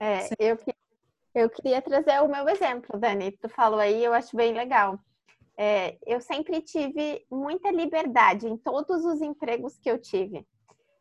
É, 0.00 0.28
eu, 0.38 0.58
eu 1.34 1.50
queria 1.50 1.82
trazer 1.82 2.20
o 2.22 2.28
meu 2.28 2.48
exemplo, 2.48 2.98
Dani. 2.98 3.32
Tu 3.32 3.48
falou 3.48 3.78
aí, 3.78 4.02
eu 4.02 4.12
acho 4.12 4.36
bem 4.36 4.52
legal. 4.54 4.98
É, 5.58 5.96
eu 6.06 6.20
sempre 6.20 6.60
tive 6.60 7.24
muita 7.30 7.70
liberdade 7.70 8.46
em 8.46 8.56
todos 8.56 9.04
os 9.04 9.20
empregos 9.22 9.78
que 9.78 9.90
eu 9.90 9.98
tive. 9.98 10.46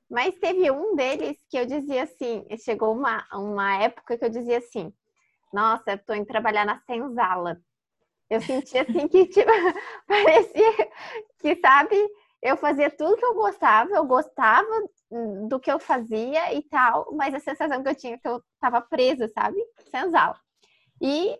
Mas 0.09 0.37
teve 0.39 0.69
um 0.71 0.95
deles 0.95 1.37
que 1.49 1.57
eu 1.57 1.65
dizia 1.65 2.03
assim, 2.03 2.45
chegou 2.63 2.93
uma, 2.93 3.25
uma 3.33 3.81
época 3.81 4.17
que 4.17 4.23
eu 4.23 4.29
dizia 4.29 4.59
assim, 4.59 4.93
nossa, 5.51 5.91
eu 5.91 5.97
tô 6.05 6.13
indo 6.13 6.25
trabalhar 6.25 6.65
na 6.65 6.79
senzala. 6.81 7.59
Eu 8.29 8.41
sentia 8.41 8.81
assim 8.81 9.07
que 9.07 9.25
tipo, 9.27 9.49
parecia 10.07 10.89
que, 11.39 11.55
sabe, 11.57 11.95
eu 12.41 12.57
fazia 12.57 12.89
tudo 12.89 13.17
que 13.17 13.25
eu 13.25 13.35
gostava, 13.35 13.91
eu 13.91 14.05
gostava 14.05 14.67
do 15.47 15.59
que 15.59 15.71
eu 15.71 15.79
fazia 15.79 16.53
e 16.53 16.63
tal, 16.63 17.11
mas 17.13 17.33
a 17.33 17.39
sensação 17.39 17.81
que 17.81 17.89
eu 17.89 17.95
tinha 17.95 18.15
é 18.15 18.17
que 18.17 18.27
eu 18.27 18.41
tava 18.59 18.81
presa, 18.81 19.27
sabe? 19.27 19.57
Senzala. 19.91 20.39
E 21.01 21.39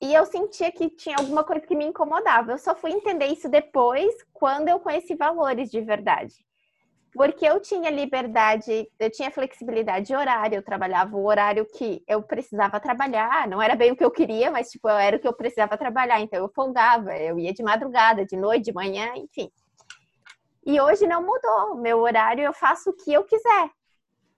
e 0.00 0.14
eu 0.14 0.24
sentia 0.24 0.72
que 0.72 0.88
tinha 0.88 1.16
alguma 1.16 1.44
coisa 1.44 1.66
que 1.66 1.76
me 1.76 1.84
incomodava. 1.84 2.52
Eu 2.52 2.58
só 2.58 2.74
fui 2.74 2.90
entender 2.90 3.26
isso 3.26 3.48
depois, 3.48 4.14
quando 4.32 4.68
eu 4.68 4.80
conheci 4.80 5.14
valores 5.14 5.70
de 5.70 5.80
verdade. 5.80 6.34
Porque 7.14 7.46
eu 7.46 7.60
tinha 7.60 7.90
liberdade, 7.90 8.90
eu 8.98 9.08
tinha 9.08 9.30
flexibilidade 9.30 10.08
de 10.08 10.16
horário, 10.16 10.56
eu 10.56 10.62
trabalhava 10.64 11.16
o 11.16 11.24
horário 11.24 11.64
que 11.64 12.02
eu 12.08 12.20
precisava 12.20 12.80
trabalhar, 12.80 13.46
não 13.46 13.62
era 13.62 13.76
bem 13.76 13.92
o 13.92 13.96
que 13.96 14.04
eu 14.04 14.10
queria, 14.10 14.50
mas 14.50 14.68
tipo, 14.68 14.88
era 14.88 15.16
o 15.16 15.20
que 15.20 15.28
eu 15.28 15.32
precisava 15.32 15.78
trabalhar, 15.78 16.20
então 16.20 16.40
eu 16.40 16.48
folgava, 16.48 17.16
eu 17.16 17.38
ia 17.38 17.54
de 17.54 17.62
madrugada, 17.62 18.26
de 18.26 18.36
noite, 18.36 18.64
de 18.64 18.72
manhã, 18.72 19.12
enfim. 19.14 19.48
E 20.66 20.80
hoje 20.80 21.06
não 21.06 21.22
mudou, 21.22 21.76
meu 21.76 22.00
horário 22.00 22.42
eu 22.42 22.52
faço 22.52 22.90
o 22.90 22.96
que 22.96 23.12
eu 23.12 23.22
quiser. 23.22 23.70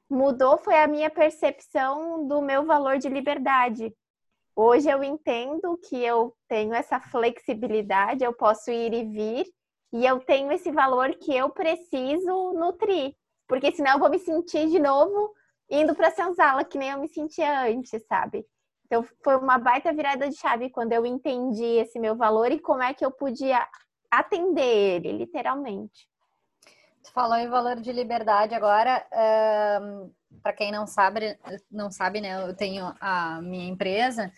Mudou 0.08 0.58
foi 0.58 0.76
a 0.76 0.86
minha 0.86 1.08
percepção 1.08 2.28
do 2.28 2.42
meu 2.42 2.66
valor 2.66 2.98
de 2.98 3.08
liberdade. 3.08 3.90
Hoje 4.54 4.90
eu 4.90 5.02
entendo 5.02 5.78
que 5.78 5.96
eu 5.96 6.36
tenho 6.46 6.74
essa 6.74 7.00
flexibilidade, 7.00 8.22
eu 8.22 8.34
posso 8.34 8.70
ir 8.70 8.92
e 8.92 9.04
vir, 9.04 9.46
e 9.92 10.04
eu 10.04 10.20
tenho 10.20 10.50
esse 10.52 10.70
valor 10.70 11.14
que 11.14 11.34
eu 11.34 11.50
preciso 11.50 12.52
nutrir, 12.52 13.14
porque 13.46 13.72
senão 13.72 13.92
eu 13.92 13.98
vou 13.98 14.10
me 14.10 14.18
sentir 14.18 14.68
de 14.68 14.78
novo 14.78 15.32
indo 15.70 15.94
para 15.94 16.10
senzala, 16.10 16.64
que 16.64 16.78
nem 16.78 16.90
eu 16.90 17.00
me 17.00 17.08
sentia 17.08 17.64
antes, 17.64 18.04
sabe? 18.06 18.46
Então 18.86 19.04
foi 19.22 19.36
uma 19.36 19.58
baita 19.58 19.92
virada 19.92 20.28
de 20.28 20.36
chave 20.36 20.70
quando 20.70 20.92
eu 20.92 21.04
entendi 21.04 21.64
esse 21.64 21.98
meu 21.98 22.14
valor 22.14 22.52
e 22.52 22.60
como 22.60 22.82
é 22.82 22.94
que 22.94 23.04
eu 23.04 23.10
podia 23.10 23.66
atender 24.10 24.62
ele, 24.62 25.12
literalmente. 25.12 26.08
Tu 27.02 27.12
falou 27.12 27.36
em 27.36 27.48
valor 27.48 27.76
de 27.80 27.92
liberdade 27.92 28.54
agora. 28.54 29.04
Um 29.80 30.12
para 30.42 30.52
quem 30.52 30.70
não 30.70 30.86
sabe, 30.86 31.38
não 31.70 31.90
sabe, 31.90 32.20
né? 32.20 32.48
Eu 32.48 32.54
tenho 32.54 32.94
a 33.00 33.40
minha 33.42 33.68
empresa, 33.68 34.32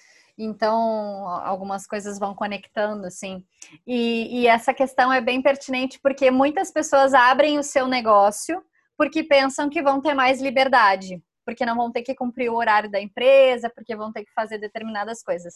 então 0.44 1.26
algumas 1.44 1.86
coisas 1.86 2.18
vão 2.18 2.34
conectando, 2.34 3.06
assim. 3.06 3.44
E, 3.86 4.40
e 4.40 4.46
essa 4.46 4.72
questão 4.72 5.12
é 5.12 5.20
bem 5.20 5.42
pertinente 5.42 5.98
porque 6.00 6.30
muitas 6.30 6.70
pessoas 6.70 7.12
abrem 7.14 7.58
o 7.58 7.62
seu 7.62 7.86
negócio 7.88 8.62
porque 8.96 9.22
pensam 9.22 9.68
que 9.68 9.82
vão 9.82 10.00
ter 10.00 10.14
mais 10.14 10.40
liberdade, 10.40 11.22
porque 11.44 11.64
não 11.64 11.76
vão 11.76 11.90
ter 11.90 12.02
que 12.02 12.14
cumprir 12.14 12.50
o 12.50 12.56
horário 12.56 12.90
da 12.90 13.00
empresa, 13.00 13.70
porque 13.70 13.94
vão 13.94 14.12
ter 14.12 14.24
que 14.24 14.32
fazer 14.32 14.58
determinadas 14.58 15.22
coisas. 15.22 15.54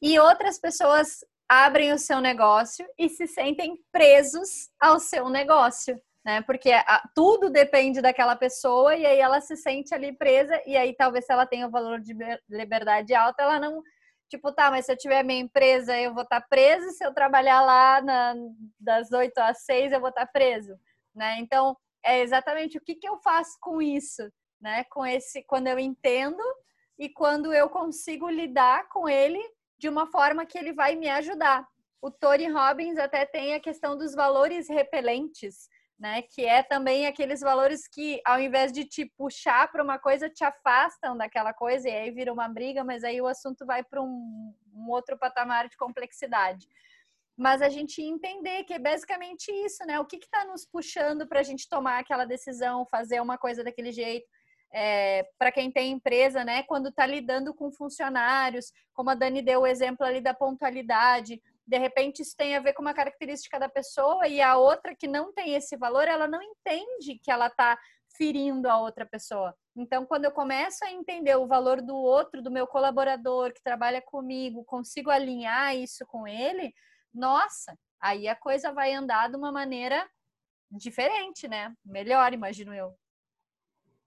E 0.00 0.18
outras 0.18 0.58
pessoas 0.58 1.24
abrem 1.48 1.92
o 1.92 1.98
seu 1.98 2.20
negócio 2.20 2.86
e 2.98 3.08
se 3.08 3.26
sentem 3.26 3.76
presos 3.92 4.70
ao 4.80 5.00
seu 5.00 5.28
negócio 5.28 6.00
né? 6.24 6.42
Porque 6.42 6.70
a, 6.70 7.02
tudo 7.14 7.50
depende 7.50 8.00
daquela 8.00 8.36
pessoa 8.36 8.94
e 8.94 9.06
aí 9.06 9.18
ela 9.18 9.40
se 9.40 9.56
sente 9.56 9.94
ali 9.94 10.12
presa 10.12 10.60
e 10.66 10.76
aí 10.76 10.94
talvez 10.94 11.24
se 11.24 11.32
ela 11.32 11.46
tenha 11.46 11.66
o 11.66 11.70
valor 11.70 12.00
de 12.00 12.14
liberdade 12.48 13.14
alto, 13.14 13.40
ela 13.40 13.58
não 13.58 13.82
tipo, 14.30 14.52
tá, 14.52 14.70
mas 14.70 14.86
se 14.86 14.92
eu 14.92 14.96
tiver 14.96 15.24
minha 15.24 15.40
empresa, 15.40 15.98
eu 15.98 16.14
vou 16.14 16.22
estar 16.22 16.40
tá 16.40 16.46
preso, 16.48 16.90
se 16.90 17.04
eu 17.04 17.12
trabalhar 17.12 17.60
lá 17.62 18.00
na, 18.00 18.34
das 18.78 19.10
8 19.10 19.36
às 19.38 19.64
6, 19.64 19.92
eu 19.92 20.00
vou 20.00 20.08
estar 20.08 20.24
tá 20.24 20.32
preso, 20.32 20.78
né? 21.14 21.38
Então, 21.40 21.76
é 22.02 22.20
exatamente 22.20 22.78
o 22.78 22.80
que, 22.80 22.94
que 22.94 23.08
eu 23.08 23.18
faço 23.18 23.58
com 23.60 23.82
isso, 23.82 24.22
né? 24.60 24.84
Com 24.84 25.04
esse, 25.04 25.42
quando 25.42 25.66
eu 25.66 25.78
entendo 25.78 26.42
e 26.96 27.08
quando 27.08 27.52
eu 27.52 27.68
consigo 27.68 28.30
lidar 28.30 28.88
com 28.88 29.08
ele 29.08 29.42
de 29.76 29.88
uma 29.88 30.06
forma 30.06 30.46
que 30.46 30.56
ele 30.56 30.72
vai 30.72 30.94
me 30.94 31.08
ajudar. 31.08 31.66
O 32.00 32.10
Tony 32.10 32.46
Robbins 32.46 32.98
até 32.98 33.26
tem 33.26 33.54
a 33.54 33.60
questão 33.60 33.98
dos 33.98 34.14
valores 34.14 34.68
repelentes, 34.68 35.68
né? 36.00 36.22
Que 36.22 36.46
é 36.46 36.62
também 36.62 37.06
aqueles 37.06 37.42
valores 37.42 37.86
que, 37.86 38.22
ao 38.24 38.40
invés 38.40 38.72
de 38.72 38.86
te 38.86 39.04
puxar 39.04 39.70
para 39.70 39.84
uma 39.84 39.98
coisa, 39.98 40.30
te 40.30 40.42
afastam 40.42 41.14
daquela 41.14 41.52
coisa 41.52 41.90
e 41.90 41.92
aí 41.92 42.10
vira 42.10 42.32
uma 42.32 42.48
briga, 42.48 42.82
mas 42.82 43.04
aí 43.04 43.20
o 43.20 43.26
assunto 43.26 43.66
vai 43.66 43.84
para 43.84 44.00
um, 44.00 44.54
um, 44.74 44.88
outro 44.88 45.18
patamar 45.18 45.68
de 45.68 45.76
complexidade. 45.76 46.66
Mas 47.36 47.60
a 47.60 47.68
gente 47.68 48.02
entender 48.02 48.64
que 48.64 48.72
é 48.72 48.78
basicamente 48.78 49.52
isso, 49.52 49.84
né? 49.84 50.00
O 50.00 50.06
que 50.06 50.16
está 50.16 50.42
nos 50.46 50.64
puxando 50.64 51.28
para 51.28 51.40
a 51.40 51.42
gente 51.42 51.68
tomar 51.68 51.98
aquela 51.98 52.24
decisão, 52.24 52.86
fazer 52.86 53.20
uma 53.20 53.36
coisa 53.36 53.62
daquele 53.62 53.92
jeito. 53.92 54.26
É, 54.72 55.28
para 55.36 55.52
quem 55.52 55.70
tem 55.70 55.92
empresa, 55.92 56.44
né? 56.44 56.62
Quando 56.62 56.88
está 56.88 57.04
lidando 57.04 57.52
com 57.52 57.70
funcionários, 57.70 58.72
como 58.94 59.10
a 59.10 59.14
Dani 59.14 59.42
deu 59.42 59.62
o 59.62 59.66
exemplo 59.66 60.06
ali 60.06 60.20
da 60.20 60.32
pontualidade, 60.32 61.42
de 61.66 61.78
repente 61.78 62.22
isso 62.22 62.34
tem 62.36 62.56
a 62.56 62.60
ver 62.60 62.72
com 62.72 62.82
uma 62.82 62.94
característica 62.94 63.58
da 63.58 63.68
pessoa 63.68 64.26
e 64.26 64.40
a 64.40 64.56
outra 64.56 64.94
que 64.94 65.06
não 65.06 65.32
tem 65.32 65.54
esse 65.54 65.76
valor, 65.76 66.08
ela 66.08 66.26
não 66.26 66.40
entende 66.42 67.18
que 67.22 67.30
ela 67.30 67.46
está 67.46 67.78
ferindo 68.16 68.68
a 68.68 68.78
outra 68.78 69.06
pessoa. 69.06 69.54
Então, 69.76 70.04
quando 70.04 70.24
eu 70.24 70.32
começo 70.32 70.84
a 70.84 70.90
entender 70.90 71.36
o 71.36 71.46
valor 71.46 71.80
do 71.80 71.94
outro, 71.94 72.42
do 72.42 72.50
meu 72.50 72.66
colaborador 72.66 73.52
que 73.52 73.62
trabalha 73.62 74.02
comigo, 74.02 74.64
consigo 74.64 75.10
alinhar 75.10 75.76
isso 75.76 76.04
com 76.06 76.26
ele, 76.26 76.74
nossa, 77.14 77.76
aí 78.00 78.28
a 78.28 78.34
coisa 78.34 78.72
vai 78.72 78.92
andar 78.92 79.30
de 79.30 79.36
uma 79.36 79.52
maneira 79.52 80.08
diferente, 80.70 81.48
né? 81.48 81.74
Melhor, 81.84 82.32
imagino 82.32 82.74
eu. 82.74 82.94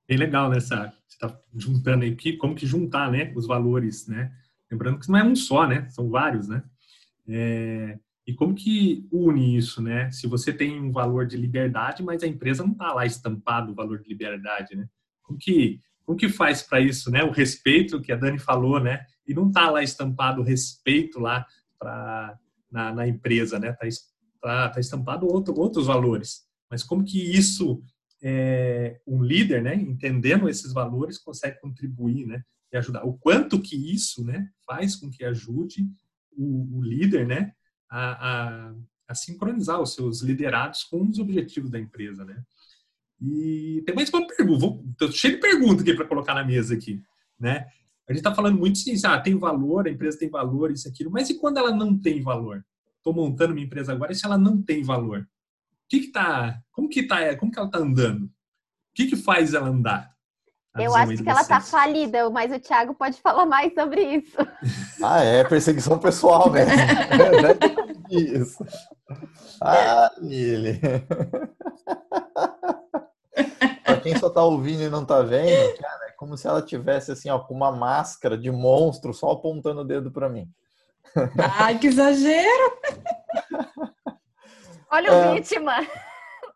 Bem 0.08 0.18
legal, 0.18 0.50
né, 0.50 0.60
Você 0.60 0.92
está 1.08 1.40
juntando 1.56 2.06
aqui, 2.06 2.38
como 2.38 2.56
que 2.56 2.66
juntar, 2.66 3.10
né, 3.10 3.32
os 3.36 3.48
valores, 3.48 4.08
né? 4.08 4.32
Lembrando 4.70 5.00
que 5.00 5.10
não 5.10 5.20
é 5.20 5.24
um 5.24 5.36
só, 5.36 5.66
né? 5.68 5.90
São 5.90 6.10
vários, 6.10 6.48
né? 6.48 6.64
É, 7.28 7.98
e 8.26 8.34
como 8.34 8.56
que 8.56 9.06
une 9.12 9.58
isso, 9.58 9.82
né? 9.82 10.10
Se 10.12 10.28
você 10.28 10.54
tem 10.54 10.80
um 10.80 10.92
valor 10.92 11.26
de 11.26 11.36
liberdade, 11.36 12.02
mas 12.02 12.24
a 12.24 12.28
empresa 12.28 12.64
não 12.64 12.72
está 12.72 12.94
lá 12.94 13.06
estampado 13.06 13.72
o 13.72 13.76
valor 13.76 14.00
de 14.00 14.08
liberdade, 14.08 14.76
né? 14.76 14.88
Como 15.22 15.38
que, 15.38 15.82
como 16.06 16.18
que 16.18 16.30
faz 16.30 16.62
para 16.62 16.80
isso, 16.80 17.12
né? 17.12 17.24
O 17.24 17.32
respeito 17.32 18.02
que 18.02 18.12
a 18.12 18.16
Dani 18.16 18.40
falou, 18.40 18.80
né? 18.80 19.06
E 19.28 19.34
não 19.34 19.48
está 19.48 19.70
lá 19.70 19.84
estampado 19.84 20.42
o 20.42 20.44
respeito 20.44 21.20
lá 21.20 21.46
pra, 21.78 22.38
na, 22.72 22.94
na 22.94 23.08
empresa, 23.08 23.60
né? 23.60 23.76
Está 23.82 23.88
tá, 24.42 24.70
tá 24.70 24.80
estampado 24.80 25.28
outro, 25.28 25.54
outros 25.60 25.88
valores. 25.88 26.44
Mas 26.70 26.82
como 26.82 27.04
que 27.04 27.20
isso, 27.20 27.84
é, 28.22 29.02
um 29.06 29.22
líder, 29.22 29.62
né? 29.62 29.76
Entendendo 29.76 30.48
esses 30.48 30.72
valores, 30.72 31.18
consegue 31.18 31.60
contribuir, 31.60 32.26
né? 32.26 32.42
E 32.72 32.78
ajudar. 32.78 33.04
O 33.04 33.14
quanto 33.14 33.62
que 33.62 33.76
isso, 33.76 34.24
né? 34.24 34.48
Faz 34.66 34.96
com 34.96 35.10
que 35.10 35.26
ajude 35.26 35.86
o, 36.38 36.80
o 36.80 36.82
líder, 36.82 37.28
né, 37.28 37.54
a, 37.90 38.12
a, 38.70 38.76
a, 39.08 39.16
sincronizar 39.16 39.82
os 39.82 39.94
seus 39.94 40.22
liderados 40.22 40.84
com 40.84 41.02
os 41.02 41.20
objetivos 41.20 41.70
da 41.70 41.80
empresa, 41.80 42.26
né. 42.26 42.44
E 43.22 43.82
tem 43.86 43.96
mais 43.96 44.10
uma 44.10 44.28
pergunta, 44.28 44.84
estou 44.92 45.12
cheio 45.12 45.36
de 45.36 45.40
perguntas 45.40 45.82
aqui 45.82 45.94
para 45.94 46.08
colocar 46.08 46.34
na 46.34 46.44
mesa 46.44 46.74
aqui, 46.74 47.02
né. 47.40 47.68
A 48.08 48.12
gente 48.12 48.20
está 48.20 48.36
falando 48.36 48.58
muito 48.58 48.74
assim, 48.74 48.96
ah, 49.06 49.20
tem 49.20 49.38
valor, 49.38 49.88
a 49.88 49.92
empresa 49.92 50.20
tem 50.20 50.30
valor, 50.30 50.72
isso, 50.72 50.88
aquilo, 50.88 51.10
mas 51.10 51.30
e 51.30 51.40
quando 51.40 51.58
ela 51.58 51.72
não 51.72 51.98
tem 51.98 52.22
valor? 52.22 52.66
Estou 52.98 53.14
montando 53.14 53.54
minha 53.54 53.66
empresa 53.66 53.94
agora, 53.94 54.12
e 54.12 54.16
se 54.16 54.26
ela 54.26 54.38
não 54.38 54.62
tem 54.62 54.84
valor? 54.84 55.22
O 55.22 55.88
que 55.90 56.00
que 56.02 56.12
tá, 56.12 56.62
como 56.72 56.90
que 56.90 57.04
tá, 57.04 57.36
como 57.38 57.52
que 57.52 57.60
ela 57.60 57.68
está 57.68 57.80
andando? 57.80 58.26
O 58.26 58.32
que 58.94 59.08
que 59.08 59.16
faz 59.16 59.54
ela 59.54 59.70
andar? 59.70 60.13
Eu 60.76 60.96
acho 60.96 61.24
que 61.24 61.30
ela 61.30 61.42
está 61.42 61.62
falida, 61.62 62.28
mas 62.32 62.52
o 62.52 62.60
Thiago 62.60 62.96
pode 62.96 63.22
falar 63.22 63.46
mais 63.46 63.74
sobre 63.74 64.02
isso. 64.02 64.38
Ah, 65.06 65.22
é 65.22 65.44
perseguição 65.44 66.00
pessoal, 66.00 66.50
né? 66.50 66.66
isso. 68.10 68.66
Ah, 69.62 70.10
Lili. 70.18 70.80
Para 73.84 74.00
quem 74.00 74.18
só 74.18 74.28
está 74.28 74.42
ouvindo 74.44 74.84
e 74.84 74.90
não 74.90 75.02
está 75.02 75.22
vendo, 75.22 75.78
cara, 75.78 76.06
é 76.08 76.12
como 76.14 76.38
se 76.38 76.48
ela 76.48 76.62
tivesse 76.62 77.12
assim, 77.12 77.30
ó, 77.30 77.40
com 77.40 77.54
uma 77.54 77.70
máscara 77.70 78.38
de 78.38 78.50
monstro 78.50 79.14
só 79.14 79.32
apontando 79.32 79.82
o 79.82 79.86
dedo 79.86 80.10
para 80.10 80.30
mim. 80.30 80.50
Ai, 81.58 81.78
que 81.78 81.88
exagero! 81.88 82.78
Olha 84.90 85.12
o 85.12 85.16
é... 85.16 85.34
vítima! 85.34 85.86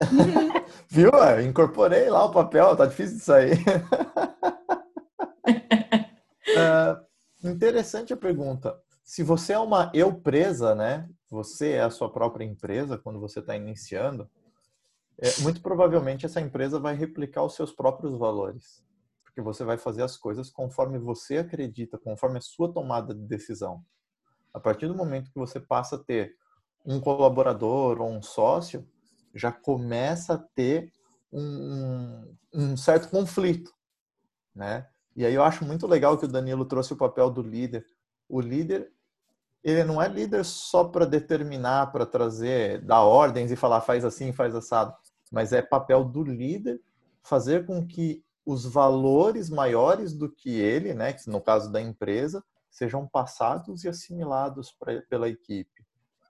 Viu? 0.89 1.10
Eu 1.12 1.42
incorporei 1.42 2.10
lá 2.10 2.25
o 2.25 2.32
papel, 2.32 2.75
tá 2.75 2.86
difícil 2.86 3.18
de 3.18 3.24
sair. 3.24 3.58
é, 6.56 7.48
interessante 7.50 8.13
a 8.13 8.18
pergunta. 8.18 8.80
Se 9.04 9.24
você 9.24 9.54
é 9.54 9.60
uma 9.60 9.92
eu 9.94 10.13
presa, 10.13 10.75
né? 10.75 11.10
Você 11.30 11.72
é 11.72 11.82
a 11.82 11.89
sua 11.89 12.12
própria 12.12 12.46
empresa 12.46 12.98
quando 12.98 13.20
você 13.20 13.39
está 13.39 13.56
iniciando. 13.56 14.30
É, 15.20 15.42
muito 15.42 15.62
provavelmente 15.62 16.25
essa 16.25 16.39
empresa 16.39 16.80
vai 16.80 16.94
replicar 16.94 17.44
os 17.44 17.56
seus 17.56 17.72
próprios 17.72 18.16
valores, 18.16 18.84
porque 19.24 19.42
você 19.42 19.63
vai 19.63 19.75
fazer 19.75 20.04
as 20.04 20.16
coisas 20.16 20.50
conforme 20.50 21.00
você 21.00 21.38
acredita, 21.38 21.98
conforme 21.98 22.38
a 22.38 22.42
sua 22.42 22.72
tomada 22.72 23.16
de 23.16 23.22
decisão. 23.22 23.84
A 24.54 24.60
partir 24.60 24.88
do 24.88 24.96
momento 24.96 25.32
que 25.32 25.39
você 25.39 25.60
passa 25.60 25.96
a 25.96 26.04
ter 26.04 26.36
um 26.86 27.00
colaborador 27.00 28.00
ou 28.00 28.10
um 28.10 28.22
sócio, 28.22 28.88
já 29.38 29.51
começa 29.51 30.34
a 30.34 30.38
ter 30.38 30.91
um, 31.32 32.36
um 32.53 32.77
certo 32.77 33.10
conflito, 33.10 33.72
né? 34.56 34.88
E 35.15 35.25
aí 35.25 35.34
eu 35.34 35.44
acho 35.44 35.65
muito 35.65 35.88
legal 35.88 36.17
que 36.17 36.25
o 36.25 36.27
Danilo 36.27 36.65
trouxe 36.65 36.94
o 36.94 36.98
papel 36.98 37.29
do 37.29 37.41
líder. 37.41 37.86
O 38.29 38.39
líder, 38.39 38.91
ele 39.63 39.84
não 39.84 40.01
é 40.01 40.08
líder 40.08 40.46
só 40.46 40.84
para 40.84 41.06
determinar, 41.06 41.91
para 41.91 42.06
trazer, 42.06 42.82
dar 42.82 43.01
ordens 43.01 43.51
e 43.51 43.56
falar 43.56 43.82
faz 43.82 44.06
assim, 44.06 44.32
faz 44.32 44.53
assado, 44.53 44.96
mas 45.32 45.53
é 45.53 45.62
papel 45.62 46.03
do 46.03 46.24
líder 46.24 46.82
fazer 47.24 47.65
com 47.65 47.86
que 47.86 48.24
os 48.46 48.65
valores 48.65 49.50
maiores 49.50 50.13
do 50.13 50.29
que 50.32 50.50
ele, 50.51 50.94
né, 50.94 51.12
que 51.12 51.29
no 51.29 51.41
caso 51.41 51.72
da 51.72 51.82
empresa, 51.82 52.44
sejam 52.70 53.08
passados 53.08 53.84
e 53.84 53.89
assimilados 53.89 54.72
pra, 54.72 55.01
pela 55.10 55.27
equipe. 55.27 55.86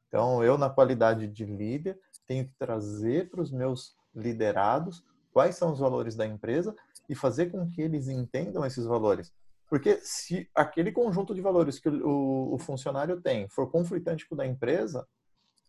Então, 0.08 0.44
eu, 0.44 0.58
na 0.58 0.70
qualidade 0.70 1.28
de 1.28 1.46
líder, 1.46 2.00
tenho 2.26 2.46
que 2.46 2.54
trazer 2.58 3.30
para 3.30 3.42
os 3.42 3.52
meus 3.52 3.96
liderados 4.16 5.04
quais 5.32 5.56
são 5.56 5.72
os 5.72 5.80
valores 5.80 6.16
da 6.16 6.26
empresa 6.26 6.76
e 7.08 7.16
fazer 7.16 7.48
com 7.52 7.70
que 7.70 7.82
eles 7.82 8.08
entendam 8.08 8.66
esses 8.66 8.86
valores. 8.86 9.34
Porque 9.70 10.00
se 10.02 10.50
aquele 10.56 10.92
conjunto 10.92 11.36
de 11.36 11.42
valores 11.42 11.78
que 11.78 11.90
o, 11.90 12.54
o 12.54 12.58
funcionário 12.58 13.22
tem 13.22 13.48
for 13.50 13.70
conflitante 13.70 14.28
com 14.28 14.34
o 14.34 14.38
da 14.38 14.46
empresa, 14.46 15.06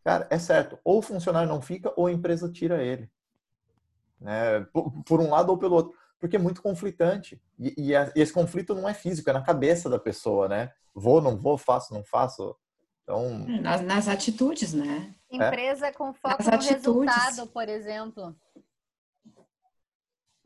cara, 0.04 0.26
é 0.30 0.38
certo, 0.38 0.78
ou 0.84 0.98
o 0.98 1.02
funcionário 1.02 1.48
não 1.48 1.60
fica 1.60 1.92
ou 1.96 2.06
a 2.06 2.12
empresa 2.12 2.50
tira 2.50 2.82
ele. 2.82 3.10
Né? 4.20 4.60
Por, 4.72 4.90
por 5.04 5.20
um 5.20 5.30
lado 5.30 5.50
ou 5.50 5.58
pelo 5.58 5.74
outro. 5.74 5.96
Porque 6.18 6.36
é 6.36 6.38
muito 6.38 6.62
conflitante. 6.62 7.40
E, 7.58 7.74
e, 7.76 7.96
a, 7.96 8.12
e, 8.14 8.20
esse 8.20 8.32
conflito 8.32 8.74
não 8.74 8.88
é 8.88 8.94
físico, 8.94 9.30
é 9.30 9.32
na 9.32 9.42
cabeça 9.42 9.88
da 9.88 9.98
pessoa, 9.98 10.48
né? 10.48 10.72
Vou, 10.92 11.20
não 11.20 11.36
vou, 11.36 11.56
faço, 11.56 11.94
não 11.94 12.02
faço. 12.02 12.56
Então... 13.08 13.46
É, 13.48 13.60
nas, 13.60 13.80
nas 13.80 14.08
atitudes, 14.08 14.74
né? 14.74 15.14
Empresa 15.30 15.86
é? 15.86 15.92
com 15.92 16.12
foco 16.12 16.36
nas 16.36 16.46
no 16.46 16.54
atitudes. 16.54 16.84
resultado, 16.84 17.46
por 17.48 17.66
exemplo. 17.66 18.36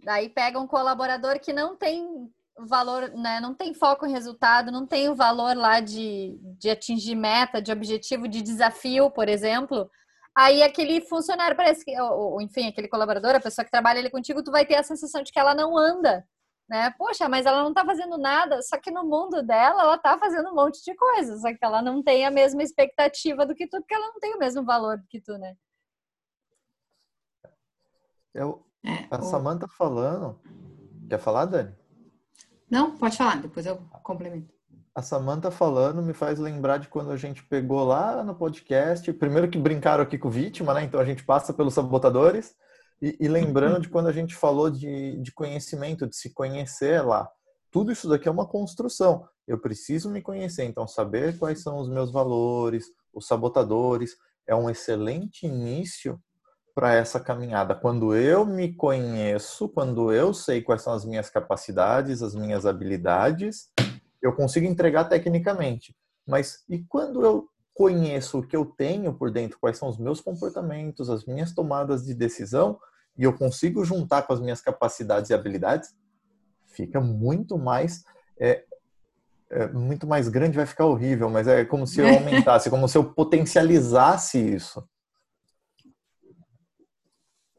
Daí 0.04 0.28
pega 0.28 0.60
um 0.60 0.66
colaborador 0.66 1.40
que 1.40 1.52
não 1.52 1.76
tem 1.76 2.30
valor, 2.56 3.10
né? 3.10 3.40
Não 3.40 3.52
tem 3.52 3.74
foco 3.74 4.06
em 4.06 4.12
resultado, 4.12 4.70
não 4.70 4.86
tem 4.86 5.08
o 5.08 5.14
valor 5.14 5.56
lá 5.56 5.80
de, 5.80 6.38
de 6.58 6.70
atingir 6.70 7.16
meta, 7.16 7.60
de 7.60 7.72
objetivo, 7.72 8.28
de 8.28 8.42
desafio, 8.42 9.10
por 9.10 9.28
exemplo. 9.28 9.90
Aí 10.36 10.62
aquele 10.62 11.00
funcionário 11.02 11.56
parece 11.56 11.84
que, 11.84 12.00
ou, 12.00 12.40
enfim, 12.40 12.68
aquele 12.68 12.88
colaborador, 12.88 13.34
a 13.34 13.40
pessoa 13.40 13.64
que 13.64 13.70
trabalha 13.70 13.98
ali 13.98 14.10
contigo, 14.10 14.42
tu 14.42 14.50
vai 14.50 14.64
ter 14.64 14.76
a 14.76 14.82
sensação 14.82 15.22
de 15.22 15.32
que 15.32 15.38
ela 15.38 15.54
não 15.54 15.76
anda, 15.76 16.24
né? 16.72 16.90
Poxa, 16.96 17.28
mas 17.28 17.44
ela 17.44 17.62
não 17.62 17.74
tá 17.74 17.84
fazendo 17.84 18.16
nada, 18.16 18.62
só 18.62 18.78
que 18.78 18.90
no 18.90 19.04
mundo 19.04 19.42
dela 19.42 19.82
ela 19.82 19.98
tá 19.98 20.16
fazendo 20.16 20.48
um 20.48 20.54
monte 20.54 20.82
de 20.82 20.94
coisas, 20.94 21.42
só 21.42 21.52
que 21.52 21.58
ela 21.60 21.82
não 21.82 22.02
tem 22.02 22.24
a 22.24 22.30
mesma 22.30 22.62
expectativa 22.62 23.44
do 23.44 23.54
que 23.54 23.66
tu, 23.66 23.78
porque 23.78 23.94
ela 23.94 24.06
não 24.06 24.18
tem 24.18 24.34
o 24.34 24.38
mesmo 24.38 24.64
valor 24.64 24.96
do 24.96 25.06
que 25.06 25.20
tu, 25.20 25.36
né? 25.36 25.54
Eu, 28.32 28.66
é, 28.82 29.06
a 29.10 29.18
o... 29.18 29.22
Samanta 29.22 29.68
falando. 29.68 30.40
Quer 31.10 31.18
falar, 31.18 31.44
Dani? 31.44 31.74
Não, 32.70 32.96
pode 32.96 33.18
falar, 33.18 33.42
depois 33.42 33.66
eu 33.66 33.76
complemento. 34.02 34.50
A 34.94 35.02
Samanta 35.02 35.50
falando 35.50 36.02
me 36.02 36.14
faz 36.14 36.38
lembrar 36.38 36.78
de 36.78 36.88
quando 36.88 37.10
a 37.10 37.18
gente 37.18 37.44
pegou 37.44 37.84
lá 37.84 38.24
no 38.24 38.34
podcast, 38.34 39.12
primeiro 39.12 39.50
que 39.50 39.58
brincaram 39.58 40.02
aqui 40.02 40.16
com 40.16 40.30
vítima, 40.30 40.72
né? 40.72 40.84
Então 40.84 40.98
a 40.98 41.04
gente 41.04 41.22
passa 41.22 41.52
pelos 41.52 41.74
sabotadores, 41.74 42.56
e, 43.02 43.16
e 43.18 43.28
lembrando 43.28 43.80
de 43.80 43.88
quando 43.88 44.06
a 44.06 44.12
gente 44.12 44.34
falou 44.34 44.70
de, 44.70 45.20
de 45.20 45.32
conhecimento, 45.32 46.06
de 46.06 46.16
se 46.16 46.32
conhecer 46.32 47.04
lá. 47.04 47.28
Tudo 47.70 47.90
isso 47.90 48.08
daqui 48.08 48.28
é 48.28 48.30
uma 48.30 48.46
construção. 48.46 49.26
Eu 49.46 49.58
preciso 49.58 50.08
me 50.08 50.22
conhecer, 50.22 50.64
então 50.64 50.86
saber 50.86 51.36
quais 51.36 51.62
são 51.62 51.78
os 51.78 51.88
meus 51.88 52.12
valores, 52.12 52.86
os 53.12 53.26
sabotadores, 53.26 54.16
é 54.46 54.54
um 54.54 54.70
excelente 54.70 55.46
início 55.46 56.20
para 56.74 56.94
essa 56.94 57.18
caminhada. 57.18 57.74
Quando 57.74 58.14
eu 58.14 58.46
me 58.46 58.72
conheço, 58.72 59.68
quando 59.68 60.12
eu 60.12 60.32
sei 60.32 60.62
quais 60.62 60.82
são 60.82 60.92
as 60.92 61.04
minhas 61.04 61.28
capacidades, 61.28 62.22
as 62.22 62.34
minhas 62.34 62.64
habilidades, 62.64 63.68
eu 64.22 64.32
consigo 64.32 64.66
entregar 64.66 65.04
tecnicamente. 65.04 65.94
Mas 66.26 66.62
e 66.68 66.78
quando 66.84 67.24
eu 67.24 67.48
conheço 67.74 68.38
o 68.38 68.46
que 68.46 68.56
eu 68.56 68.64
tenho 68.64 69.12
por 69.12 69.30
dentro, 69.30 69.58
quais 69.58 69.76
são 69.76 69.88
os 69.88 69.98
meus 69.98 70.20
comportamentos, 70.20 71.10
as 71.10 71.24
minhas 71.24 71.52
tomadas 71.52 72.04
de 72.04 72.14
decisão, 72.14 72.78
e 73.16 73.24
eu 73.24 73.32
consigo 73.32 73.84
juntar 73.84 74.22
com 74.22 74.32
as 74.32 74.40
minhas 74.40 74.60
capacidades 74.60 75.30
e 75.30 75.34
habilidades, 75.34 75.94
fica 76.66 77.00
muito 77.00 77.58
mais 77.58 78.04
é, 78.38 78.64
é, 79.52 79.68
muito 79.68 80.06
mais 80.06 80.28
grande, 80.28 80.56
vai 80.56 80.64
ficar 80.64 80.86
horrível, 80.86 81.28
mas 81.28 81.46
é 81.46 81.64
como 81.64 81.86
se 81.86 82.00
eu 82.00 82.08
aumentasse, 82.08 82.70
como 82.70 82.88
se 82.88 82.96
eu 82.96 83.04
potencializasse 83.04 84.38
isso. 84.38 84.82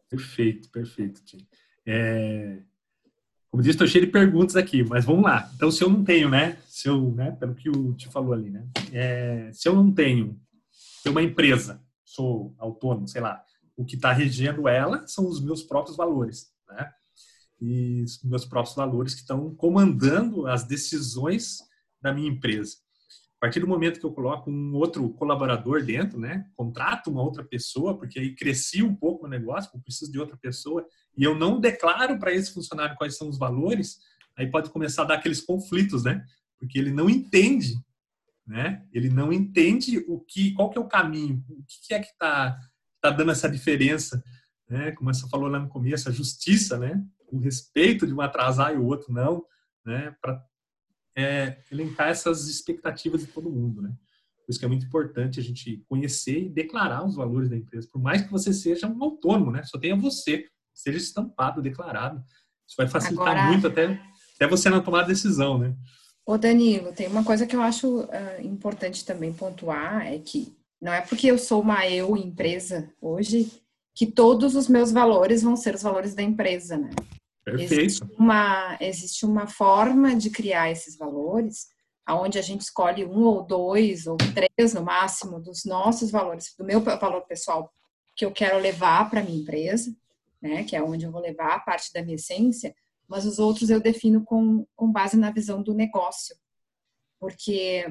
Perfeito, 0.10 0.70
perfeito, 0.70 1.24
Tim. 1.24 1.48
É, 1.86 2.60
como 3.50 3.62
disse, 3.62 3.76
estou 3.76 3.88
cheio 3.88 4.06
de 4.06 4.12
perguntas 4.12 4.56
aqui, 4.56 4.84
mas 4.84 5.06
vamos 5.06 5.24
lá. 5.24 5.48
Então, 5.56 5.70
se 5.70 5.84
eu 5.84 5.89
não 5.89 6.04
tenho, 6.04 6.30
né? 6.30 6.58
Se 6.66 6.88
eu, 6.88 7.12
né? 7.12 7.32
Pelo 7.39 7.54
que 7.54 7.70
o 7.70 7.94
Ti 7.94 8.08
falou 8.08 8.34
ali, 8.34 8.50
né? 8.50 8.66
É, 8.92 9.52
se 9.54 9.70
eu 9.70 9.76
não 9.76 9.92
tenho, 9.92 10.39
tenho 11.04 11.13
uma 11.13 11.22
empresa, 11.22 11.80
sou 12.04 12.56
autônomo, 12.58 13.08
sei 13.08 13.22
lá, 13.22 13.44
o 13.76 13.86
que 13.86 13.96
está 13.96 14.12
regendo 14.12 14.68
ela 14.68 15.06
são 15.08 15.28
os 15.28 15.42
meus 15.42 15.64
próprios 15.64 15.98
valores, 15.98 16.52
né? 16.70 16.92
E 17.62 18.04
os 18.04 18.22
meus 18.24 18.46
próprios 18.46 18.76
valores 18.76 19.14
que 19.14 19.22
estão 19.22 19.56
comandando 19.56 20.48
as 20.48 20.66
decisões 20.66 21.60
da 22.02 22.14
minha 22.14 22.30
empresa. 22.30 22.76
A 23.38 23.46
partir 23.46 23.60
do 23.60 23.68
momento 23.68 24.00
que 24.00 24.06
eu 24.06 24.14
coloco 24.14 24.50
um 24.50 24.74
outro 24.74 25.10
colaborador 25.16 25.84
dentro, 25.84 26.18
né, 26.18 26.46
contrato 26.56 27.10
uma 27.10 27.22
outra 27.22 27.44
pessoa, 27.44 27.98
porque 27.98 28.18
aí 28.18 28.34
cresci 28.34 28.82
um 28.82 28.96
pouco 28.96 29.26
o 29.26 29.30
negócio, 29.30 29.70
eu 29.74 29.82
preciso 29.82 30.12
de 30.12 30.20
outra 30.20 30.38
pessoa, 30.38 30.86
e 31.18 31.24
eu 31.24 31.36
não 31.36 31.60
declaro 31.60 32.18
para 32.18 32.34
esse 32.34 32.54
funcionário 32.54 32.96
quais 32.96 33.18
são 33.18 33.28
os 33.28 33.38
valores, 33.38 34.00
aí 34.38 34.50
pode 34.50 34.70
começar 34.70 35.02
a 35.02 35.06
dar 35.06 35.16
aqueles 35.16 35.42
conflitos, 35.42 36.04
né? 36.04 36.24
Porque 36.58 36.80
ele 36.80 36.92
não 36.92 37.10
entende, 37.10 37.76
né? 38.48 38.86
Ele 38.94 39.10
não 39.10 39.32
entende 39.32 40.04
o 40.08 40.20
que, 40.20 40.54
qual 40.54 40.70
que 40.70 40.78
é 40.78 40.82
o 40.82 40.88
caminho, 40.88 41.44
o 41.50 41.64
que 41.68 41.94
é 41.94 42.00
que 42.00 42.12
está 42.12 42.58
tá 43.04 43.10
dando 43.10 43.32
essa 43.32 43.50
diferença, 43.50 44.24
né? 44.70 44.94
Como 44.94 45.13
você 45.13 45.28
falou 45.28 45.50
lá 45.50 45.60
no 45.60 45.68
começo, 45.68 46.08
a 46.08 46.12
justiça, 46.12 46.78
né? 46.78 47.04
O 47.28 47.38
respeito 47.38 48.08
de 48.08 48.13
um 48.13 48.22
atrasar 48.22 48.74
e 48.74 48.78
o 48.78 48.86
outro 48.86 49.12
não, 49.12 49.46
né? 49.86 50.16
Para 50.22 50.42
é, 51.16 51.58
elencar 51.70 52.08
essas 52.08 52.48
expectativas 52.48 53.22
de 53.22 53.28
todo 53.28 53.52
mundo, 53.52 53.82
né? 53.82 53.94
Por 54.46 54.52
isso 54.52 54.60
que 54.60 54.66
é 54.66 54.70
muito 54.70 54.86
importante 54.86 55.39
a 55.39 55.44
gente 55.44 55.84
conhecer 55.89 56.46
e 56.46 56.50
declarar 56.50 57.06
os 57.06 57.16
valores 57.16 57.50
da 57.50 57.58
empresa. 57.58 57.88
Por 57.92 58.02
mais 58.02 58.22
que 58.22 58.32
você 58.32 58.54
seja 58.54 58.88
um 58.88 59.04
autônomo, 59.04 59.52
né? 59.52 59.63
Só 59.63 59.78
tenha 59.78 59.96
você, 59.98 60.48
seja 60.74 60.98
estampado, 60.98 61.62
declarado. 61.62 62.24
Isso 62.66 62.78
vai 62.78 62.88
facilitar 62.88 63.28
Agora... 63.28 63.48
muito 63.48 63.68
até, 63.68 64.00
até 64.36 64.48
você 64.48 64.70
na 64.70 64.82
tomada 64.82 65.08
de 65.08 65.13
decisão, 65.13 65.58
né? 65.58 65.76
Ô 66.26 66.38
Danilo, 66.38 66.94
tem 66.94 67.08
uma 67.08 67.24
coisa 67.24 67.46
que 67.46 67.54
eu 67.54 67.62
acho 67.62 68.00
uh, 68.00 68.42
importante 68.42 69.06
também 69.06 69.34
pontuar, 69.34 70.08
é 70.08 70.18
que 70.20 70.56
não 70.84 70.91
é 70.91 71.00
porque 71.00 71.28
eu 71.28 71.38
sou 71.38 71.62
uma 71.62 71.88
eu 71.88 72.17
empresa 72.17 72.93
hoje 73.00 73.50
que 73.96 74.06
todos 74.06 74.54
os 74.54 74.67
meus 74.67 74.91
valores 74.91 75.41
vão 75.41 75.56
ser 75.56 75.76
os 75.76 75.82
valores 75.82 76.13
da 76.13 76.22
empresa, 76.22 76.76
né? 76.76 76.89
Perfeito. 77.46 77.74
Existe 77.74 78.04
uma, 78.19 78.78
existe 78.82 79.26
uma 79.26 79.48
forma 79.48 80.13
de 80.13 80.30
criar 80.30 80.69
esses 80.69 80.98
valores, 80.98 81.67
aonde 82.06 82.38
a 82.38 82.41
gente 82.41 82.62
escolhe 82.62 83.06
um 83.06 83.24
ou 83.24 83.43
dois 83.43 84.08
ou 84.08 84.17
três 84.17 84.74
no 84.74 84.84
máximo 84.84 85.39
dos 85.39 85.63
nossos 85.63 86.12
valores, 86.12 86.54
do 86.58 86.65
meu 86.65 86.82
valor 86.82 87.22
pessoal 87.22 87.72
que 88.13 88.26
eu 88.26 88.32
quero 88.32 88.60
levar 88.60 89.10
para 89.10 89.24
minha 89.24 89.39
empresa, 89.39 89.96
né, 90.41 90.65
que 90.65 90.76
é 90.76 90.84
onde 90.84 91.06
eu 91.06 91.12
vou 91.12 91.22
levar 91.22 91.56
a 91.56 91.60
parte 91.60 91.93
da 91.93 92.04
minha 92.04 92.15
essência, 92.15 92.76
mas 93.08 93.26
os 93.26 93.39
outros 93.39 93.69
eu 93.69 93.80
defino 93.80 94.22
com, 94.26 94.67
com 94.76 94.91
base 94.91 95.15
na 95.15 95.32
visão 95.32 95.63
do 95.63 95.74
negócio. 95.74 96.36
Porque 97.22 97.86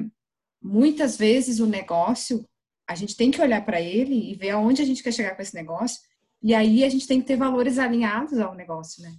muitas 0.61 1.17
vezes 1.17 1.59
o 1.59 1.67
negócio, 1.67 2.47
a 2.87 2.95
gente 2.95 3.17
tem 3.17 3.31
que 3.31 3.41
olhar 3.41 3.65
para 3.65 3.81
ele 3.81 4.33
e 4.33 4.35
ver 4.35 4.51
aonde 4.51 4.83
a 4.83 4.85
gente 4.85 5.03
quer 5.03 5.13
chegar 5.13 5.35
com 5.35 5.43
esse 5.43 5.55
negócio, 5.55 6.01
e 6.43 6.55
aí 6.55 6.83
a 6.85 6.89
gente 6.89 7.07
tem 7.07 7.21
que 7.21 7.27
ter 7.27 7.37
valores 7.37 7.79
alinhados 7.79 8.39
ao 8.39 8.55
negócio, 8.55 9.03
né? 9.03 9.15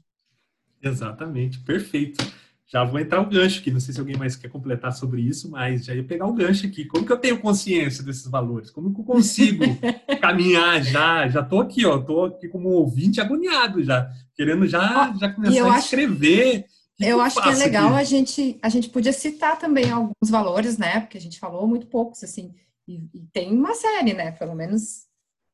Exatamente, 0.81 1.59
perfeito. 1.59 2.23
já 2.67 2.83
vou 2.83 2.99
entrar 2.99 3.21
o 3.21 3.29
gancho 3.29 3.59
aqui. 3.61 3.71
Não 3.71 3.79
sei 3.79 3.93
se 3.93 3.99
alguém 3.99 4.17
mais 4.17 4.35
quer 4.35 4.49
completar 4.49 4.91
sobre 4.91 5.21
isso, 5.21 5.49
mas 5.49 5.85
já 5.85 5.95
ia 5.95 6.03
pegar 6.03 6.25
o 6.25 6.33
gancho 6.33 6.65
aqui. 6.65 6.85
Como 6.85 7.05
que 7.05 7.11
eu 7.11 7.17
tenho 7.17 7.39
consciência 7.39 8.03
desses 8.03 8.27
valores? 8.27 8.69
Como 8.69 8.93
que 8.93 8.99
eu 8.99 9.05
consigo 9.05 9.63
caminhar 10.19 10.83
já? 10.83 11.27
Já 11.29 11.41
tô 11.41 11.61
aqui, 11.61 11.85
ó, 11.85 11.99
tô 11.99 12.25
aqui 12.25 12.49
como 12.49 12.69
ouvinte 12.69 13.21
agoniado 13.21 13.81
já, 13.83 14.11
querendo 14.35 14.67
já, 14.67 15.13
já 15.17 15.31
começar 15.31 15.73
a 15.73 15.79
escrever. 15.79 16.65
Que 16.97 17.05
eu 17.05 17.17
que 17.17 17.23
acho 17.23 17.41
que 17.41 17.49
é 17.49 17.55
legal 17.55 17.95
a 17.95 18.03
gente 18.03 18.57
a 18.61 18.69
gente 18.69 18.89
podia 18.89 19.13
citar 19.13 19.57
também 19.57 19.89
alguns 19.89 20.29
valores, 20.29 20.77
né? 20.77 20.99
Porque 20.99 21.17
a 21.17 21.21
gente 21.21 21.39
falou 21.39 21.67
muito 21.67 21.87
poucos 21.87 22.23
assim. 22.23 22.53
E, 22.87 23.09
e 23.13 23.27
tem 23.31 23.51
uma 23.51 23.73
série, 23.73 24.13
né? 24.13 24.31
Pelo 24.31 24.55
menos, 24.55 25.07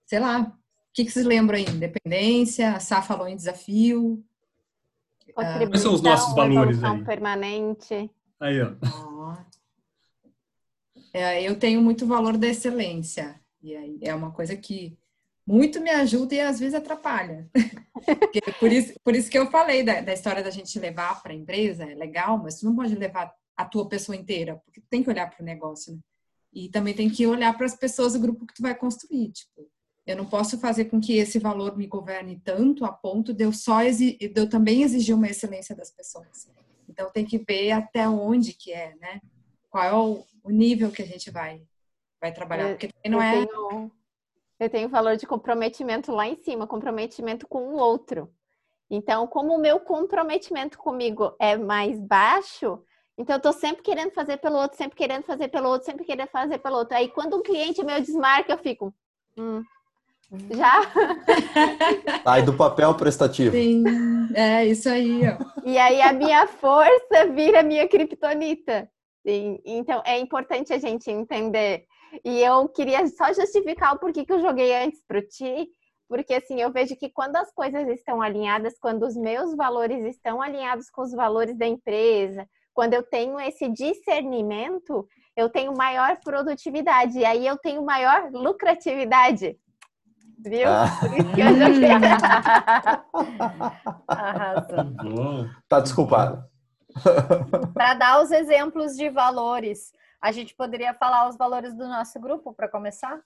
sei 0.05 0.19
lá. 0.19 0.41
O 0.41 0.91
que, 0.93 1.05
que 1.05 1.11
vocês 1.11 1.25
lembram 1.25 1.57
aí? 1.57 1.65
Independência, 1.65 2.73
a 2.73 2.79
Sá 2.79 3.01
falou 3.01 3.27
em 3.27 3.35
desafio, 3.35 4.23
Quais 5.33 5.81
são 5.81 5.93
os 5.93 6.01
nossos 6.01 6.33
valores 6.35 6.83
aí? 6.83 7.03
permanente. 7.03 8.11
Aí, 8.39 8.61
ó. 8.61 9.37
É, 11.13 11.41
eu 11.41 11.57
tenho 11.57 11.81
muito 11.81 12.05
valor 12.05 12.37
da 12.37 12.47
excelência. 12.47 13.39
E 13.61 13.75
aí 13.75 13.99
é 14.01 14.13
uma 14.13 14.31
coisa 14.31 14.55
que 14.55 14.97
muito 15.45 15.81
me 15.81 15.89
ajuda 15.89 16.35
e 16.35 16.39
às 16.39 16.59
vezes 16.59 16.75
atrapalha. 16.75 17.49
por, 18.59 18.71
isso, 18.71 18.93
por 19.03 19.15
isso 19.15 19.29
que 19.29 19.37
eu 19.37 19.49
falei 19.49 19.83
da, 19.83 20.01
da 20.01 20.13
história 20.13 20.43
da 20.43 20.51
gente 20.51 20.77
levar 20.79 21.21
para 21.21 21.33
a 21.33 21.35
empresa, 21.35 21.83
é 21.83 21.95
legal, 21.95 22.37
mas 22.37 22.59
tu 22.59 22.65
não 22.65 22.75
pode 22.75 22.95
levar 22.95 23.33
a 23.57 23.65
tua 23.65 23.89
pessoa 23.89 24.15
inteira, 24.15 24.61
porque 24.63 24.79
tu 24.79 24.87
tem 24.89 25.03
que 25.03 25.09
olhar 25.09 25.29
para 25.29 25.41
o 25.41 25.45
negócio, 25.45 25.93
né? 25.93 25.99
E 26.53 26.69
também 26.69 26.93
tem 26.93 27.09
que 27.09 27.27
olhar 27.27 27.55
para 27.55 27.65
as 27.65 27.75
pessoas 27.75 28.13
do 28.13 28.19
grupo 28.19 28.45
que 28.45 28.53
tu 28.55 28.61
vai 28.61 28.75
construir. 28.75 29.31
Tipo, 29.31 29.69
eu 30.05 30.15
não 30.15 30.25
posso 30.25 30.57
fazer 30.59 30.85
com 30.85 30.99
que 30.99 31.17
esse 31.17 31.37
valor 31.37 31.77
me 31.77 31.85
governe 31.85 32.41
tanto 32.43 32.85
a 32.85 32.91
ponto 32.91 33.33
de 33.33 33.43
eu 33.43 33.53
só 33.53 33.83
de 33.83 34.17
eu 34.19 34.49
também 34.49 34.81
exigir 34.81 35.15
uma 35.15 35.27
excelência 35.27 35.75
das 35.75 35.91
pessoas. 35.91 36.49
Então 36.87 37.11
tem 37.11 37.23
que 37.23 37.37
ver 37.37 37.71
até 37.71 38.09
onde 38.09 38.53
que 38.53 38.73
é, 38.73 38.95
né? 38.95 39.21
Qual 39.69 39.83
é 39.83 39.93
o, 39.93 40.25
o 40.43 40.49
nível 40.49 40.91
que 40.91 41.03
a 41.03 41.05
gente 41.05 41.29
vai 41.29 41.61
vai 42.19 42.33
trabalhar, 42.33 42.69
porque 42.69 42.89
não 43.07 43.19
eu 43.19 43.21
é 43.21 43.45
tenho, 43.45 43.91
eu 44.59 44.69
tenho 44.69 44.89
valor 44.89 45.15
de 45.15 45.25
comprometimento 45.25 46.11
lá 46.11 46.27
em 46.27 46.35
cima, 46.35 46.67
comprometimento 46.67 47.47
com 47.47 47.69
o 47.69 47.77
outro. 47.77 48.29
Então, 48.89 49.27
como 49.27 49.55
o 49.55 49.61
meu 49.61 49.79
comprometimento 49.79 50.77
comigo 50.77 51.35
é 51.39 51.55
mais 51.55 51.99
baixo, 51.99 52.83
então 53.19 53.35
eu 53.35 53.41
tô 53.41 53.51
sempre 53.51 53.83
querendo 53.83 54.11
fazer 54.11 54.37
pelo 54.37 54.55
outro, 54.55 54.77
sempre 54.77 54.95
querendo 54.95 55.23
fazer 55.23 55.49
pelo 55.49 55.67
outro, 55.67 55.85
sempre 55.85 56.05
querendo 56.05 56.29
fazer 56.29 56.57
pelo 56.57 56.77
outro. 56.77 56.95
Aí 56.95 57.09
quando 57.09 57.35
um 57.35 57.43
cliente 57.43 57.83
meu 57.83 57.99
desmarca, 57.99 58.53
eu 58.53 58.57
fico, 58.57 58.93
hum, 59.37 59.61
já? 60.49 60.79
Sai 62.23 62.43
do 62.43 62.53
papel 62.53 62.95
prestativo. 62.95 63.51
Sim, 63.51 63.83
é 64.33 64.65
isso 64.65 64.87
aí. 64.87 65.19
Ó. 65.27 65.65
E 65.65 65.77
aí 65.77 66.01
a 66.01 66.13
minha 66.13 66.47
força 66.47 67.27
vira 67.35 67.61
minha 67.61 67.89
criptonita. 67.89 68.89
Sim. 69.27 69.59
Então 69.65 70.01
é 70.05 70.17
importante 70.17 70.71
a 70.71 70.79
gente 70.79 71.11
entender. 71.11 71.85
E 72.23 72.41
eu 72.41 72.69
queria 72.69 73.05
só 73.07 73.33
justificar 73.33 73.95
o 73.95 73.99
porquê 73.99 74.23
que 74.23 74.31
eu 74.31 74.39
joguei 74.39 74.73
antes 74.73 75.03
pro 75.05 75.21
Ti, 75.21 75.67
porque 76.07 76.35
assim, 76.35 76.61
eu 76.61 76.71
vejo 76.71 76.95
que 76.95 77.09
quando 77.09 77.35
as 77.35 77.51
coisas 77.51 77.85
estão 77.89 78.21
alinhadas, 78.21 78.79
quando 78.79 79.03
os 79.03 79.17
meus 79.17 79.53
valores 79.57 80.05
estão 80.05 80.41
alinhados 80.41 80.89
com 80.89 81.01
os 81.01 81.11
valores 81.11 81.57
da 81.57 81.67
empresa, 81.67 82.47
quando 82.79 82.93
eu 82.93 83.03
tenho 83.03 83.37
esse 83.41 83.67
discernimento, 83.67 85.05
eu 85.35 85.49
tenho 85.49 85.75
maior 85.75 86.17
produtividade 86.21 87.19
e 87.19 87.25
aí 87.25 87.45
eu 87.45 87.57
tenho 87.57 87.83
maior 87.83 88.31
lucratividade. 88.31 89.59
Viu? 90.37 90.65
Ah. 90.65 90.85
Por 90.97 91.11
isso 91.11 91.29
que 91.33 91.41
eu 91.41 91.57
já 91.57 93.03
Arrasou. 94.07 95.49
Tá 95.67 95.81
desculpado. 95.81 96.41
Para 97.73 97.95
dar 97.95 98.23
os 98.23 98.31
exemplos 98.31 98.95
de 98.95 99.09
valores, 99.09 99.91
a 100.21 100.31
gente 100.31 100.55
poderia 100.55 100.93
falar 100.93 101.27
os 101.27 101.35
valores 101.35 101.75
do 101.75 101.85
nosso 101.85 102.17
grupo 102.17 102.53
para 102.53 102.69
começar? 102.69 103.19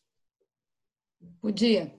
Podia. 1.40 1.94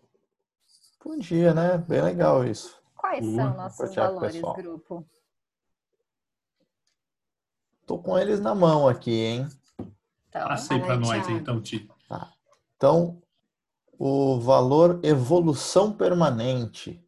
Podia, 0.98 1.54
né? 1.54 1.78
Bem 1.78 2.02
legal 2.02 2.44
isso. 2.44 2.82
Quais 2.96 3.24
são 3.24 3.50
uhum. 3.50 3.56
nossos 3.56 3.94
valores, 3.94 4.34
pessoal. 4.34 4.54
grupo? 4.54 5.06
Tô 7.86 7.98
com 7.98 8.18
eles 8.18 8.40
na 8.40 8.54
mão 8.54 8.88
aqui, 8.88 9.12
hein? 9.12 9.48
Então, 10.28 10.48
Passei 10.48 10.78
para 10.78 10.96
nós, 10.96 11.28
então, 11.28 11.60
Ti. 11.60 11.88
Tá. 12.08 12.30
Então, 12.76 13.20
o 13.98 14.40
valor 14.40 15.00
evolução 15.02 15.92
permanente. 15.92 17.00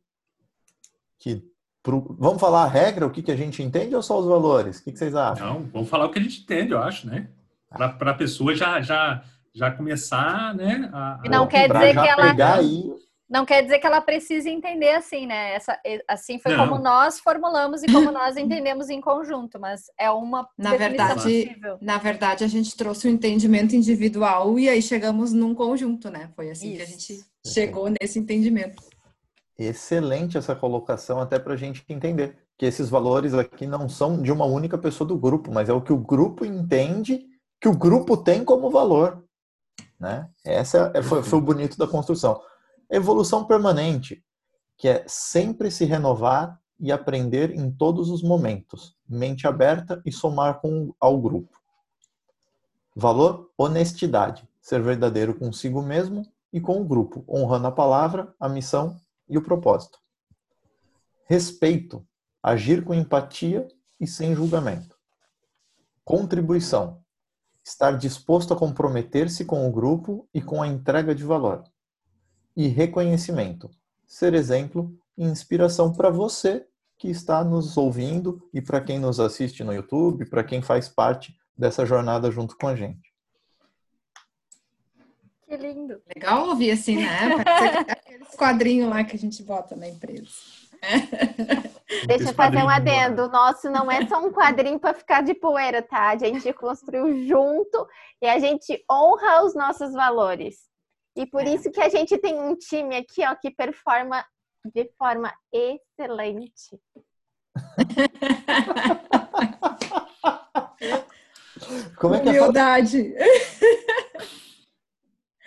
Que, 1.19 1.43
pro, 1.83 2.17
vamos 2.19 2.41
falar 2.41 2.65
a 2.65 2.69
regra, 2.69 3.07
o 3.07 3.11
que, 3.11 3.23
que 3.23 3.33
a 3.33 3.37
gente 3.37 3.62
entende 3.62 3.95
ou 3.95 4.03
só 4.03 4.19
os 4.19 4.27
valores? 4.27 4.79
O 4.79 4.85
que, 4.85 4.93
que 4.93 4.99
vocês 4.99 5.15
acham? 5.15 5.47
Não, 5.47 5.62
vamos 5.67 5.89
falar 5.89 6.07
o 6.07 6.11
que 6.11 6.19
a 6.19 6.23
gente 6.23 6.43
entende, 6.43 6.73
eu 6.73 6.83
acho, 6.83 7.07
né? 7.07 7.31
Para 7.69 8.12
a 8.12 8.15
pessoa 8.15 8.55
já, 8.55 8.81
já, 8.81 9.25
já 9.53 9.71
começar, 9.71 10.55
né? 10.55 10.89
A, 10.93 11.15
a... 11.15 11.29
Não 11.29 11.47
quer 11.47 11.71
dizer 11.71 11.93
que 11.93 12.09
ela. 12.09 12.55
Aí 12.55 13.06
não 13.29 13.45
quer 13.45 13.62
dizer 13.62 13.81
que 13.81 13.87
ela 13.87 14.01
precise 14.01 14.49
entender 14.49 14.91
assim, 14.91 15.27
né? 15.27 15.55
Essa, 15.55 15.79
assim 16.07 16.39
foi 16.39 16.57
não. 16.57 16.69
como 16.69 16.81
nós 16.81 17.19
formulamos 17.19 17.83
e 17.83 17.87
como 17.87 18.12
nós 18.12 18.37
entendemos 18.37 18.89
em 18.89 19.01
conjunto, 19.01 19.59
mas 19.59 19.87
é 19.99 20.09
uma 20.11 20.49
na 20.57 20.77
verdade, 20.77 21.15
possível. 21.15 21.79
na 21.81 21.99
verdade 21.99 22.45
a 22.45 22.47
gente 22.47 22.77
trouxe 22.77 23.09
o 23.09 23.11
um 23.11 23.15
entendimento 23.15 23.75
individual 23.75 24.59
e 24.59 24.69
aí 24.69 24.81
chegamos 24.81 25.33
num 25.33 25.55
conjunto, 25.55 26.09
né? 26.09 26.31
Foi 26.37 26.51
assim 26.51 26.69
Isso. 26.69 26.77
que 26.77 26.83
a 26.83 26.87
gente 26.87 27.25
chegou 27.45 27.89
nesse 28.01 28.19
entendimento. 28.19 28.83
Excelente 29.59 30.39
essa 30.39 30.55
colocação 30.55 31.21
até 31.21 31.39
para 31.39 31.55
a 31.55 31.57
gente 31.57 31.85
entender 31.89 32.37
que 32.57 32.65
esses 32.65 32.89
valores 32.89 33.35
aqui 33.35 33.67
não 33.67 33.89
são 33.89 34.23
de 34.23 34.31
uma 34.31 34.45
única 34.45 34.79
pessoa 34.79 35.09
do 35.09 35.19
grupo, 35.19 35.53
mas 35.53 35.69
é 35.69 35.73
o 35.73 35.81
que 35.81 35.93
o 35.93 35.99
grupo 35.99 36.45
entende 36.45 37.27
que 37.61 37.69
o 37.69 37.77
grupo 37.77 38.17
tem 38.17 38.45
como 38.45 38.71
valor, 38.71 39.25
né? 39.99 40.29
Essa 40.45 40.93
é, 40.95 41.03
foi, 41.03 41.25
foi 41.25 41.39
o 41.39 41.43
bonito 41.43 41.77
da 41.77 41.89
construção 41.89 42.41
Evolução 42.88 43.44
permanente, 43.44 44.25
que 44.77 44.88
é 44.88 45.05
sempre 45.09 45.72
se 45.72 45.85
renovar 45.85 46.61
e 46.79 46.92
aprender 46.92 47.51
em 47.51 47.68
todos 47.68 48.11
os 48.11 48.22
momentos, 48.22 48.94
mente 49.09 49.46
aberta 49.46 50.01
e 50.05 50.12
somar 50.12 50.61
com, 50.61 50.94
ao 51.01 51.18
grupo. 51.20 51.61
Valor, 52.94 53.51
honestidade, 53.59 54.49
ser 54.61 54.81
verdadeiro 54.83 55.35
consigo 55.35 55.83
mesmo 55.83 56.22
e 56.53 56.61
com 56.61 56.81
o 56.81 56.85
grupo, 56.85 57.25
honrando 57.29 57.66
a 57.66 57.72
palavra, 57.72 58.33
a 58.38 58.49
missão 58.49 58.96
e 59.29 59.37
o 59.37 59.42
propósito. 59.42 59.99
Respeito, 61.25 62.07
agir 62.40 62.85
com 62.85 62.94
empatia 62.94 63.66
e 63.99 64.07
sem 64.07 64.33
julgamento. 64.33 64.96
Contribuição, 66.05 67.01
estar 67.64 67.99
disposto 67.99 68.55
a 68.55 68.57
comprometer-se 68.57 69.44
com 69.44 69.68
o 69.68 69.72
grupo 69.72 70.29
e 70.33 70.40
com 70.40 70.62
a 70.62 70.68
entrega 70.68 71.12
de 71.12 71.25
valor 71.25 71.64
e 72.57 72.69
reconhecimento. 72.69 73.71
Ser 74.07 74.35
exemplo 74.35 74.97
e 75.16 75.25
inspiração 75.25 75.92
para 75.92 76.11
você 76.11 76.66
que 76.99 77.09
está 77.09 77.45
nos 77.45 77.77
ouvindo 77.77 78.49
e 78.53 78.62
para 78.62 78.81
quem 78.81 78.99
nos 78.99 79.21
assiste 79.21 79.62
no 79.62 79.75
YouTube, 79.75 80.25
para 80.31 80.42
quem 80.42 80.62
faz 80.62 80.88
parte 80.88 81.37
dessa 81.57 81.85
jornada 81.85 82.31
junto 82.31 82.57
com 82.57 82.69
a 82.69 82.75
gente. 82.75 83.14
Que 85.47 85.57
lindo. 85.57 86.01
Legal 86.14 86.49
ouvir 86.49 86.73
assim, 86.73 86.97
né? 86.97 87.37
Parece 87.45 87.90
aqueles 87.90 88.35
quadrinhos 88.35 88.90
lá 88.90 89.05
que 89.05 89.14
a 89.14 89.19
gente 89.19 89.42
bota 89.42 89.77
na 89.77 89.88
empresa. 89.88 90.31
Deixa 92.07 92.31
eu 92.31 92.35
fazer 92.35 92.59
um 92.59 92.69
adendo. 92.69 93.25
O 93.25 93.29
nosso 93.29 93.71
não 93.71 93.90
é 93.90 94.07
só 94.07 94.25
um 94.25 94.33
quadrinho 94.33 94.79
para 94.79 94.95
ficar 94.95 95.23
de 95.23 95.35
poeira, 95.35 95.83
tá? 95.83 96.11
A 96.11 96.19
gente 96.19 96.53
construiu 96.53 97.27
junto 97.27 97.87
e 98.21 98.27
a 98.27 98.38
gente 98.38 98.85
honra 98.90 99.45
os 99.45 99.55
nossos 99.55 99.92
valores. 99.92 100.65
E 101.16 101.26
por 101.26 101.42
é. 101.42 101.55
isso 101.55 101.70
que 101.70 101.81
a 101.81 101.88
gente 101.88 102.18
tem 102.18 102.38
um 102.38 102.55
time 102.55 102.96
aqui, 102.96 103.24
ó, 103.24 103.35
que 103.35 103.50
performa 103.50 104.22
de 104.74 104.90
forma 104.98 105.33
excelente. 105.50 106.79
Como 111.98 112.14
é 112.14 112.20
que 112.20 112.29
é 112.29 112.33
Humildade. 112.33 113.14
É 113.16 113.26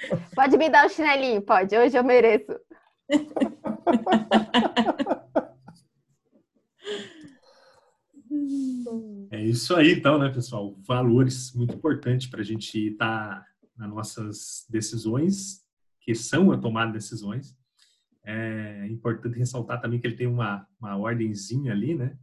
pode 0.34 0.58
me 0.58 0.70
dar 0.70 0.86
o 0.86 0.88
um 0.88 0.90
chinelinho, 0.90 1.42
pode. 1.42 1.78
Hoje 1.78 1.98
eu 1.98 2.04
mereço. 2.04 2.60
É 9.32 9.40
isso 9.40 9.76
aí, 9.76 9.94
então, 9.94 10.18
né, 10.18 10.30
pessoal? 10.30 10.76
Valores 10.80 11.54
muito 11.54 11.76
importantes 11.76 12.28
para 12.28 12.42
a 12.42 12.44
gente 12.44 12.88
estar 12.88 13.36
tá 13.36 13.46
nas 13.80 13.90
nossas 13.90 14.66
decisões, 14.70 15.66
que 16.02 16.14
são 16.14 16.52
a 16.52 16.58
tomada 16.58 16.92
de 16.92 16.98
decisões. 16.98 17.58
É 18.26 18.86
importante 18.88 19.38
ressaltar 19.38 19.82
também 19.82 20.00
que 20.00 20.06
ele 20.06 20.18
tem 20.18 20.28
uma, 20.28 20.68
uma 20.80 20.98
ordemzinha 20.98 21.72
ali, 21.72 21.96
né? 21.96 22.20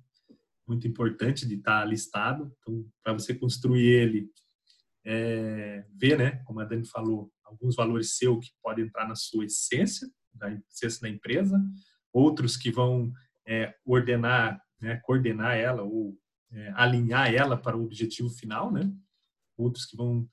Muito 0.69 0.87
importante 0.87 1.49
de 1.49 1.55
estar 1.55 1.85
listado. 1.87 2.55
Então, 2.59 2.87
para 3.03 3.14
você 3.14 3.35
construir 3.35 3.87
ele, 3.87 4.31
é, 5.05 5.85
ver, 5.95 6.19
né? 6.19 6.42
Como 6.45 6.61
a 6.61 6.64
Dani 6.64 6.87
falou, 6.87 7.33
alguns 7.42 7.75
valores 7.75 8.16
seus 8.16 8.47
que 8.47 8.55
podem 8.62 8.85
entrar 8.85 9.09
na 9.09 9.14
sua 9.14 9.47
essência, 9.47 10.09
da 10.35 10.53
essência 10.53 11.01
da 11.01 11.09
empresa, 11.09 11.59
outros 12.12 12.57
que 12.57 12.71
vão 12.71 13.11
é, 13.47 13.75
ordenar, 13.85 14.61
né, 14.81 14.97
coordenar 14.97 15.57
ela 15.57 15.83
ou 15.83 16.19
é, 16.53 16.73
alinhar 16.75 17.33
ela 17.33 17.57
para 17.57 17.77
o 17.77 17.85
objetivo 17.85 18.29
final, 18.29 18.71
né? 18.71 18.92
Outros 19.57 19.87
que 19.87 19.97
vão 19.97 20.29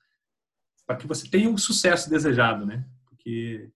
para 0.86 0.96
que 0.96 1.06
você 1.06 1.28
tenha 1.28 1.50
o 1.50 1.58
sucesso 1.58 2.10
desejado, 2.10 2.66
né? 2.66 2.84
Porque 3.06 3.70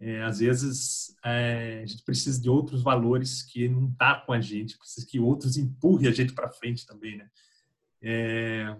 é, 0.00 0.22
às 0.22 0.38
vezes 0.38 1.16
é, 1.24 1.82
a 1.82 1.86
gente 1.86 2.02
precisa 2.04 2.40
de 2.40 2.48
outros 2.48 2.82
valores 2.82 3.42
que 3.42 3.68
não 3.68 3.92
tá 3.92 4.20
com 4.20 4.32
a 4.32 4.40
gente, 4.40 4.78
precisa 4.78 5.06
que 5.06 5.20
outros 5.20 5.56
empurrem 5.56 6.08
a 6.08 6.12
gente 6.12 6.32
para 6.32 6.50
frente 6.50 6.86
também, 6.86 7.18
né? 7.18 7.28
É... 8.02 8.76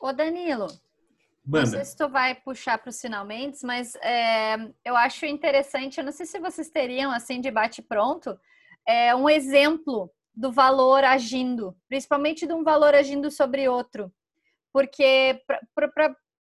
Ô 0.00 0.12
Danilo, 0.12 0.66
Manda. 1.46 1.64
Não 1.64 1.70
sei 1.70 1.84
se 1.84 1.96
tu 1.96 2.08
vai 2.08 2.34
puxar 2.34 2.76
para 2.76 2.90
os 2.90 3.00
finalmente, 3.00 3.64
mas 3.64 3.94
é, 3.96 4.56
eu 4.84 4.96
acho 4.96 5.24
interessante, 5.26 5.98
eu 5.98 6.04
não 6.04 6.10
sei 6.10 6.26
se 6.26 6.40
vocês 6.40 6.68
teriam, 6.68 7.12
assim, 7.12 7.40
de 7.40 7.52
bate-pronto, 7.52 8.36
é, 8.84 9.14
um 9.14 9.30
exemplo 9.30 10.10
do 10.34 10.50
valor 10.50 11.04
agindo, 11.04 11.74
principalmente 11.88 12.48
de 12.48 12.52
um 12.52 12.64
valor 12.64 12.96
agindo 12.96 13.30
sobre 13.30 13.68
outro. 13.68 14.12
Porque, 14.72 15.40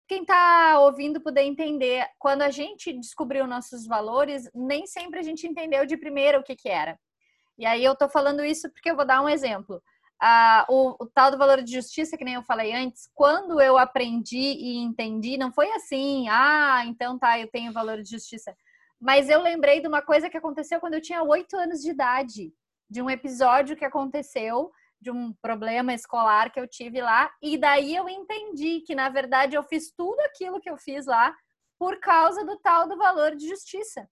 quem 0.07 0.23
está 0.23 0.79
ouvindo 0.81 1.21
poder 1.21 1.43
entender, 1.43 2.07
quando 2.19 2.43
a 2.43 2.51
gente 2.51 2.93
descobriu 2.93 3.47
nossos 3.47 3.87
valores, 3.87 4.49
nem 4.55 4.87
sempre 4.87 5.19
a 5.19 5.23
gente 5.23 5.47
entendeu 5.47 5.87
de 5.87 5.97
primeira 5.97 6.39
o 6.39 6.43
que, 6.43 6.57
que 6.57 6.69
era. 6.69 6.99
E 7.57 7.65
aí 7.65 7.85
eu 7.85 7.93
estou 7.93 8.09
falando 8.09 8.45
isso 8.45 8.71
porque 8.71 8.91
eu 8.91 8.97
vou 8.97 9.07
dar 9.07 9.23
um 9.23 9.29
exemplo 9.29 9.83
ah, 10.21 10.65
o, 10.71 10.97
o, 11.01 11.07
tal 11.07 11.31
do 11.31 11.39
valor 11.39 11.63
de 11.63 11.73
justiça, 11.73 12.17
que 12.17 12.25
nem 12.25 12.35
eu 12.35 12.43
falei 12.43 12.73
antes, 12.73 13.11
quando 13.15 13.61
eu 13.61 13.77
aprendi 13.77 14.39
e 14.39 14.79
entendi, 14.79 15.37
não 15.37 15.53
foi 15.53 15.71
assim, 15.73 16.27
ah, 16.31 16.83
então 16.87 17.19
tá, 17.19 17.39
eu 17.39 17.47
tenho 17.51 17.73
valor 17.73 18.03
de 18.03 18.11
justiça. 18.11 18.57
Mas 18.99 19.29
eu 19.29 19.43
lembrei 19.43 19.81
de 19.81 19.89
uma 19.89 20.01
coisa 20.01 20.31
que 20.31 20.37
aconteceu 20.37 20.81
quando 20.81 20.95
eu 20.95 21.03
tinha 21.03 21.23
oito 21.23 21.55
anos 21.57 21.81
de 21.81 21.91
idade, 21.91 22.53
de 22.89 23.03
um 23.03 23.11
episódio 23.11 23.77
que 23.77 23.85
aconteceu, 23.85 24.71
de 25.05 25.11
um 25.11 25.35
problema 25.35 25.93
escolar 25.93 26.51
que 26.51 26.59
eu 26.59 26.67
tive 26.67 27.03
lá, 27.03 27.31
e 27.43 27.59
daí 27.59 27.95
eu 27.95 28.09
entendi 28.09 28.81
que, 28.81 28.95
na 28.95 29.11
verdade, 29.11 29.55
eu 29.55 29.63
fiz 29.63 29.93
tudo 29.95 30.19
aquilo 30.21 30.61
que 30.61 30.71
eu 30.71 30.79
fiz 30.79 31.05
lá 31.05 31.37
por 31.79 32.01
causa 32.01 32.43
do 32.43 32.59
tal 32.59 32.89
do 32.89 32.97
valor 32.97 33.37
de 33.37 33.47
justiça. 33.47 34.09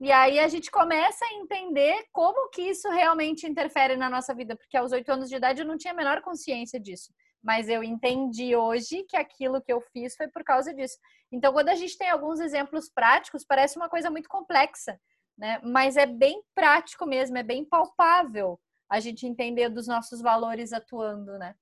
E 0.00 0.10
aí 0.10 0.38
a 0.38 0.48
gente 0.48 0.70
começa 0.70 1.22
a 1.26 1.34
entender 1.34 2.06
como 2.10 2.48
que 2.48 2.62
isso 2.62 2.88
realmente 2.88 3.46
interfere 3.46 3.96
na 3.96 4.08
nossa 4.08 4.34
vida, 4.34 4.56
porque 4.56 4.78
aos 4.78 4.92
oito 4.92 5.12
anos 5.12 5.28
de 5.28 5.36
idade 5.36 5.60
eu 5.60 5.66
não 5.66 5.76
tinha 5.76 5.92
a 5.92 5.96
menor 5.96 6.22
consciência 6.22 6.80
disso. 6.80 7.12
Mas 7.42 7.68
eu 7.68 7.84
entendi 7.84 8.56
hoje 8.56 9.04
que 9.06 9.16
aquilo 9.16 9.60
que 9.60 9.70
eu 9.70 9.82
fiz 9.92 10.16
foi 10.16 10.28
por 10.28 10.42
causa 10.42 10.72
disso. 10.72 10.96
Então, 11.30 11.52
quando 11.52 11.68
a 11.68 11.74
gente 11.74 11.98
tem 11.98 12.08
alguns 12.08 12.40
exemplos 12.40 12.88
práticos, 12.88 13.44
parece 13.44 13.76
uma 13.76 13.90
coisa 13.90 14.10
muito 14.10 14.28
complexa, 14.28 14.98
né? 15.36 15.60
Mas 15.62 15.98
é 15.98 16.06
bem 16.06 16.42
prático 16.54 17.04
mesmo, 17.04 17.36
é 17.36 17.42
bem 17.42 17.62
palpável 17.62 18.58
a 18.90 19.00
gente 19.00 19.26
entender 19.26 19.68
dos 19.70 19.86
nossos 19.86 20.20
valores 20.20 20.72
atuando, 20.72 21.38
né? 21.38 21.54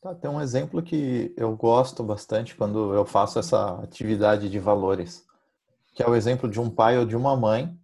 Tá, 0.00 0.14
tem 0.14 0.30
um 0.30 0.40
exemplo 0.40 0.82
que 0.82 1.34
eu 1.36 1.56
gosto 1.56 2.02
bastante 2.04 2.54
quando 2.54 2.94
eu 2.94 3.04
faço 3.04 3.38
essa 3.38 3.82
atividade 3.82 4.48
de 4.48 4.58
valores 4.58 5.26
que 5.94 6.02
é 6.02 6.08
o 6.08 6.14
exemplo 6.14 6.50
de 6.50 6.60
um 6.60 6.68
pai 6.68 6.98
ou 6.98 7.06
de 7.06 7.16
uma 7.16 7.36
mãe, 7.36 7.78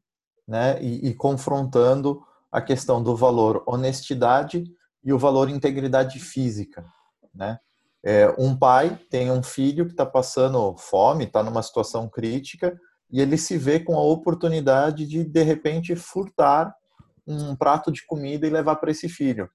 né, 0.46 0.82
e, 0.82 1.08
e 1.08 1.14
confrontando 1.14 2.20
a 2.50 2.60
questão 2.60 3.00
do 3.00 3.14
valor 3.14 3.62
honestidade 3.66 4.64
e 5.04 5.12
o 5.12 5.18
valor 5.18 5.48
integridade 5.48 6.18
física, 6.18 6.84
né? 7.32 7.58
É, 8.02 8.34
um 8.38 8.56
pai 8.56 8.98
tem 9.10 9.30
um 9.30 9.42
filho 9.42 9.84
que 9.84 9.92
está 9.92 10.06
passando 10.06 10.74
fome, 10.76 11.24
está 11.24 11.42
numa 11.42 11.62
situação 11.62 12.08
crítica 12.08 12.76
e 13.10 13.20
ele 13.20 13.36
se 13.36 13.58
vê 13.58 13.78
com 13.78 13.94
a 13.94 14.02
oportunidade 14.02 15.06
de 15.06 15.22
de 15.22 15.42
repente 15.42 15.94
furtar 15.94 16.74
um 17.30 17.56
prato 17.56 17.90
de 17.92 18.04
comida 18.06 18.46
e 18.46 18.50
levar 18.50 18.76
para 18.76 18.90
esse 18.90 19.08
filho. 19.08 19.48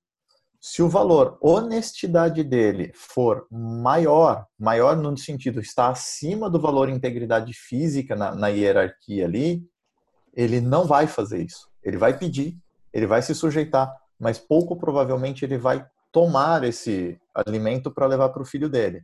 Se 0.59 0.81
o 0.81 0.89
valor 0.89 1.37
honestidade 1.41 2.43
dele 2.43 2.91
for 2.95 3.45
maior, 3.51 4.47
maior 4.57 4.95
no 4.95 5.15
sentido 5.17 5.59
está 5.59 5.89
acima 5.89 6.49
do 6.49 6.59
valor 6.59 6.89
integridade 6.89 7.53
física 7.53 8.15
na, 8.15 8.33
na 8.33 8.47
hierarquia 8.47 9.25
ali, 9.25 9.63
ele 10.33 10.59
não 10.59 10.85
vai 10.85 11.05
fazer 11.07 11.43
isso. 11.43 11.69
Ele 11.83 11.97
vai 11.97 12.17
pedir, 12.17 12.57
ele 12.91 13.05
vai 13.05 13.21
se 13.21 13.35
sujeitar, 13.35 13.95
mas 14.19 14.39
pouco 14.39 14.75
provavelmente 14.75 15.45
ele 15.45 15.57
vai 15.57 15.85
tomar 16.11 16.63
esse 16.63 17.19
alimento 17.33 17.91
para 17.91 18.07
levar 18.07 18.29
para 18.29 18.41
o 18.41 18.45
filho 18.45 18.69
dele. 18.69 19.03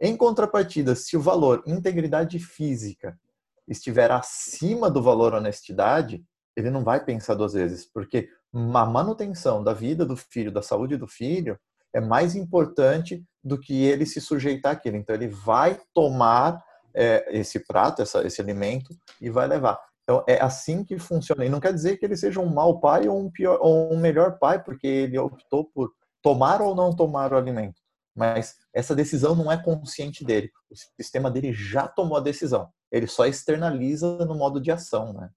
Em 0.00 0.16
contrapartida, 0.16 0.94
se 0.94 1.16
o 1.16 1.20
valor 1.20 1.62
integridade 1.66 2.38
física 2.38 3.18
estiver 3.66 4.10
acima 4.10 4.90
do 4.90 5.02
valor 5.02 5.34
honestidade, 5.34 6.24
ele 6.58 6.70
não 6.70 6.82
vai 6.82 7.04
pensar 7.04 7.34
duas 7.34 7.52
vezes, 7.52 7.84
porque 7.84 8.28
a 8.52 8.86
manutenção 8.86 9.62
da 9.62 9.72
vida 9.72 10.04
do 10.04 10.16
filho, 10.16 10.50
da 10.50 10.62
saúde 10.62 10.96
do 10.96 11.06
filho, 11.06 11.58
é 11.94 12.00
mais 12.00 12.34
importante 12.34 13.24
do 13.42 13.58
que 13.58 13.84
ele 13.84 14.04
se 14.04 14.20
sujeitar 14.20 14.72
àquilo. 14.72 14.96
Então, 14.96 15.14
ele 15.14 15.28
vai 15.28 15.80
tomar 15.94 16.62
é, 16.94 17.38
esse 17.38 17.60
prato, 17.60 18.02
essa, 18.02 18.26
esse 18.26 18.40
alimento, 18.40 18.94
e 19.20 19.30
vai 19.30 19.46
levar. 19.46 19.78
Então, 20.02 20.24
é 20.26 20.40
assim 20.42 20.84
que 20.84 20.98
funciona. 20.98 21.44
E 21.44 21.48
não 21.48 21.60
quer 21.60 21.72
dizer 21.72 21.96
que 21.96 22.04
ele 22.04 22.16
seja 22.16 22.40
um 22.40 22.52
mau 22.52 22.80
pai 22.80 23.08
ou 23.08 23.20
um, 23.20 23.30
pior, 23.30 23.58
ou 23.60 23.92
um 23.92 24.00
melhor 24.00 24.38
pai, 24.38 24.62
porque 24.62 24.86
ele 24.86 25.18
optou 25.18 25.64
por 25.72 25.92
tomar 26.22 26.60
ou 26.60 26.74
não 26.74 26.94
tomar 26.94 27.32
o 27.32 27.36
alimento. 27.36 27.80
Mas 28.16 28.56
essa 28.74 28.96
decisão 28.96 29.36
não 29.36 29.52
é 29.52 29.62
consciente 29.62 30.24
dele. 30.24 30.50
O 30.70 30.74
sistema 31.00 31.30
dele 31.30 31.52
já 31.52 31.86
tomou 31.86 32.16
a 32.16 32.22
decisão. 32.22 32.68
Ele 32.90 33.06
só 33.06 33.26
externaliza 33.26 34.24
no 34.24 34.34
modo 34.34 34.60
de 34.60 34.72
ação, 34.72 35.12
né? 35.12 35.30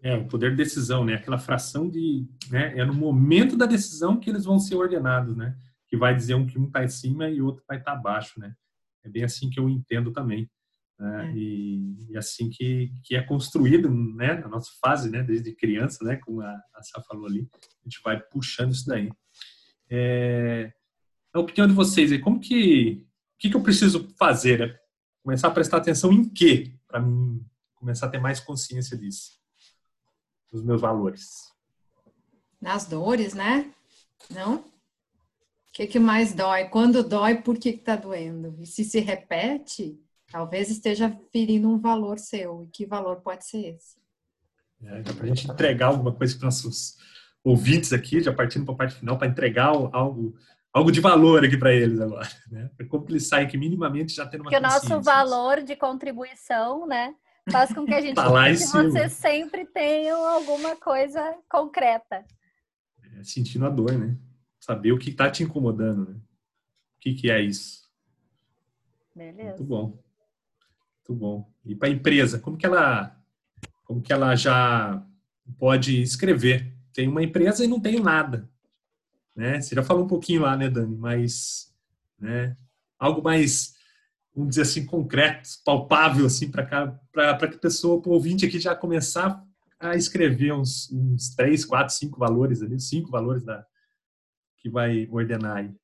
É, 0.00 0.14
o 0.14 0.28
poder 0.28 0.50
de 0.52 0.56
decisão, 0.56 1.04
né? 1.04 1.14
Aquela 1.14 1.38
fração 1.38 1.88
de, 1.88 2.26
né? 2.50 2.78
É 2.78 2.84
no 2.84 2.94
momento 2.94 3.56
da 3.56 3.66
decisão 3.66 4.18
que 4.18 4.30
eles 4.30 4.44
vão 4.44 4.58
ser 4.58 4.76
ordenados, 4.76 5.36
né? 5.36 5.56
Que 5.88 5.96
vai 5.96 6.14
dizer 6.14 6.34
um 6.34 6.46
que 6.46 6.58
um 6.58 6.66
está 6.66 6.84
em 6.84 6.88
cima 6.88 7.28
e 7.28 7.40
o 7.40 7.46
outro 7.46 7.64
vai 7.66 7.78
estar 7.78 7.92
tá 7.92 7.98
abaixo, 7.98 8.38
né? 8.38 8.54
É 9.04 9.08
bem 9.08 9.24
assim 9.24 9.50
que 9.50 9.58
eu 9.58 9.68
entendo 9.68 10.12
também. 10.12 10.48
Né? 10.98 11.30
É. 11.30 11.36
E, 11.36 12.10
e, 12.10 12.16
assim 12.16 12.48
que, 12.48 12.92
que 13.02 13.16
é 13.16 13.22
construído, 13.22 13.90
né? 13.90 14.34
Na 14.34 14.48
nossa 14.48 14.70
fase, 14.80 15.10
né? 15.10 15.22
Desde 15.22 15.52
criança, 15.52 16.04
né? 16.04 16.16
Como 16.16 16.42
a, 16.42 16.52
a 16.74 16.82
Sá 16.82 17.02
falou 17.02 17.26
ali, 17.26 17.48
a 17.52 17.88
gente 17.88 18.00
vai 18.04 18.20
puxando 18.20 18.72
isso 18.72 18.86
daí. 18.86 19.10
É, 19.90 20.72
a 21.32 21.40
opinião 21.40 21.66
de 21.66 21.74
vocês 21.74 22.12
aí, 22.12 22.20
como 22.20 22.38
que, 22.38 23.04
o 23.34 23.38
que, 23.38 23.50
que 23.50 23.56
eu 23.56 23.62
preciso 23.62 24.08
fazer? 24.16 24.60
Né? 24.60 24.76
Começar 25.24 25.48
a 25.48 25.52
prestar 25.52 25.78
atenção 25.78 26.12
em 26.12 26.28
quê? 26.28 26.72
Para 26.86 27.00
mim 27.00 27.44
começar 27.74 28.06
a 28.06 28.10
ter 28.10 28.18
mais 28.18 28.40
consciência 28.40 28.96
disso 28.96 29.37
dos 30.52 30.62
meus 30.62 30.80
valores. 30.80 31.52
Nas 32.60 32.86
dores, 32.86 33.34
né? 33.34 33.72
Não? 34.30 34.56
O 34.56 34.64
que, 35.72 35.86
que 35.86 35.98
mais 35.98 36.34
dói? 36.34 36.64
Quando 36.64 37.06
dói, 37.06 37.36
por 37.36 37.56
que 37.56 37.70
está 37.70 37.94
doendo? 37.94 38.56
E 38.58 38.66
se 38.66 38.84
se 38.84 38.98
repete, 38.98 40.00
talvez 40.30 40.70
esteja 40.70 41.16
ferindo 41.32 41.68
um 41.68 41.78
valor 41.78 42.18
seu. 42.18 42.64
E 42.64 42.66
que 42.68 42.84
valor 42.84 43.20
pode 43.20 43.46
ser 43.46 43.76
esse? 43.76 43.96
É, 44.82 45.02
para 45.02 45.24
a 45.24 45.26
gente 45.26 45.50
entregar 45.50 45.86
alguma 45.88 46.12
coisa 46.12 46.36
para 46.36 46.46
nossos 46.46 46.96
ouvintes 47.44 47.92
aqui, 47.92 48.20
já 48.20 48.32
partindo 48.32 48.64
para 48.64 48.74
a 48.74 48.78
parte 48.78 48.96
final, 48.96 49.18
para 49.18 49.28
entregar 49.28 49.66
algo, 49.66 50.34
algo 50.72 50.92
de 50.92 51.00
valor 51.00 51.44
aqui 51.44 51.56
para 51.56 51.72
eles 51.72 52.00
agora, 52.00 52.28
né? 52.50 52.70
Para 52.76 52.86
como 52.86 53.06
eles 53.08 53.26
saem 53.26 53.48
que 53.48 53.56
minimamente 53.56 54.14
já 54.14 54.26
tendo 54.26 54.42
uma 54.42 54.50
Porque 54.50 54.56
o 54.56 54.68
nosso 54.68 55.00
valor 55.00 55.62
de 55.62 55.74
contribuição, 55.74 56.86
né? 56.86 57.14
Faz 57.50 57.72
com 57.72 57.84
que 57.84 57.94
a 57.94 58.00
gente 58.00 58.14
tá 58.14 58.24
que 58.50 58.66
você 58.66 59.08
sempre 59.08 59.64
tenham 59.66 60.24
alguma 60.24 60.76
coisa 60.76 61.36
concreta. 61.48 62.24
É, 63.02 63.24
sentindo 63.24 63.66
a 63.66 63.70
dor, 63.70 63.92
né? 63.92 64.16
Saber 64.60 64.92
o 64.92 64.98
que 64.98 65.10
está 65.10 65.30
te 65.30 65.42
incomodando, 65.42 66.10
né? 66.10 66.14
O 66.14 67.00
que, 67.00 67.14
que 67.14 67.30
é 67.30 67.40
isso? 67.40 67.88
Beleza. 69.14 69.50
Muito 69.50 69.64
bom. 69.64 69.98
Muito 71.08 71.20
bom. 71.20 71.52
E 71.64 71.74
para 71.74 71.88
a 71.88 71.92
empresa, 71.92 72.38
como 72.38 72.56
que 72.56 72.66
ela 72.66 73.14
como 73.84 74.02
que 74.02 74.12
ela 74.12 74.36
já 74.36 75.02
pode 75.58 76.02
escrever? 76.02 76.74
Tem 76.92 77.08
uma 77.08 77.22
empresa 77.22 77.64
e 77.64 77.68
não 77.68 77.80
tenho 77.80 78.02
nada. 78.02 78.48
Né? 79.34 79.60
Você 79.60 79.74
já 79.74 79.82
falou 79.82 80.04
um 80.04 80.08
pouquinho 80.08 80.42
lá, 80.42 80.56
né, 80.56 80.68
Dani? 80.68 80.96
Mas 80.96 81.74
né, 82.18 82.54
algo 82.98 83.22
mais 83.22 83.77
vamos 84.38 84.50
dizer 84.50 84.62
assim, 84.62 84.86
concreto, 84.86 85.48
palpável, 85.64 86.24
assim, 86.24 86.48
para 86.48 86.64
que 86.64 87.56
a 87.56 87.58
pessoa, 87.58 88.00
o 88.06 88.10
ouvinte 88.12 88.46
aqui 88.46 88.60
já 88.60 88.72
começar 88.72 89.44
a 89.80 89.96
escrever 89.96 90.52
uns, 90.52 90.92
uns 90.92 91.34
três, 91.34 91.64
quatro, 91.64 91.92
cinco 91.92 92.20
valores 92.20 92.62
ali, 92.62 92.78
cinco 92.78 93.10
valores 93.10 93.42
da, 93.42 93.66
que 94.58 94.70
vai 94.70 95.08
ordenar 95.10 95.64
e 95.64 95.74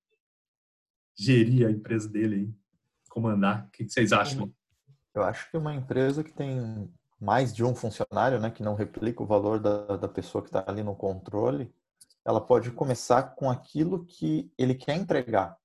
gerir 1.17 1.67
a 1.67 1.71
empresa 1.71 2.09
dele 2.09 2.35
aí, 2.37 2.55
comandar. 3.09 3.67
O 3.67 3.71
que 3.73 3.89
vocês 3.89 4.13
acham? 4.13 4.53
Eu 5.13 5.25
acho 5.25 5.51
que 5.51 5.57
uma 5.57 5.75
empresa 5.75 6.23
que 6.23 6.33
tem 6.33 6.89
mais 7.21 7.53
de 7.53 7.65
um 7.65 7.75
funcionário, 7.75 8.39
né, 8.39 8.51
que 8.51 8.63
não 8.63 8.77
replica 8.77 9.21
o 9.21 9.27
valor 9.27 9.59
da, 9.59 9.97
da 9.97 10.09
pessoa 10.09 10.43
que 10.43 10.49
está 10.49 10.63
ali 10.65 10.83
no 10.85 10.95
controle, 10.95 11.75
ela 12.25 12.41
pode 12.41 12.71
começar 12.71 13.35
com 13.35 13.51
aquilo 13.51 14.05
que 14.05 14.49
ele 14.57 14.77
quer 14.77 14.95
entregar 14.95 15.59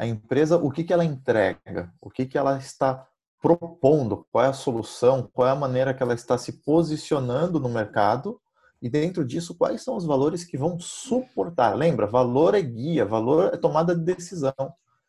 a 0.00 0.06
empresa, 0.06 0.56
o 0.56 0.70
que, 0.70 0.82
que 0.82 0.94
ela 0.94 1.04
entrega, 1.04 1.92
o 2.00 2.08
que, 2.08 2.24
que 2.24 2.38
ela 2.38 2.56
está 2.56 3.06
propondo, 3.38 4.26
qual 4.32 4.46
é 4.46 4.48
a 4.48 4.52
solução, 4.54 5.28
qual 5.30 5.46
é 5.46 5.50
a 5.50 5.54
maneira 5.54 5.92
que 5.92 6.02
ela 6.02 6.14
está 6.14 6.38
se 6.38 6.64
posicionando 6.64 7.60
no 7.60 7.68
mercado 7.68 8.40
E 8.80 8.88
dentro 8.88 9.26
disso, 9.26 9.54
quais 9.54 9.82
são 9.82 9.94
os 9.94 10.06
valores 10.06 10.42
que 10.42 10.56
vão 10.56 10.80
suportar? 10.80 11.76
Lembra, 11.76 12.06
valor 12.06 12.54
é 12.54 12.62
guia, 12.62 13.04
valor 13.04 13.52
é 13.52 13.58
tomada 13.58 13.94
de 13.94 14.02
decisão. 14.02 14.54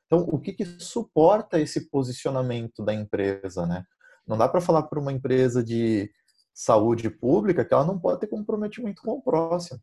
Então, 0.07 0.27
o 0.27 0.37
que, 0.37 0.51
que 0.51 0.65
suporta 0.65 1.57
esse 1.57 1.89
posicionamento 1.89 2.83
da 2.83 2.93
empresa, 2.93 3.65
né? 3.65 3.85
Não 4.27 4.37
dá 4.37 4.49
para 4.49 4.59
falar 4.59 4.83
para 4.83 4.99
uma 4.99 5.13
empresa 5.13 5.63
de 5.63 6.11
saúde 6.53 7.09
pública 7.09 7.63
que 7.63 7.73
ela 7.73 7.85
não 7.85 7.97
pode 7.97 8.19
ter 8.19 8.27
comprometimento 8.27 9.01
com 9.01 9.11
o 9.11 9.21
próximo. 9.21 9.79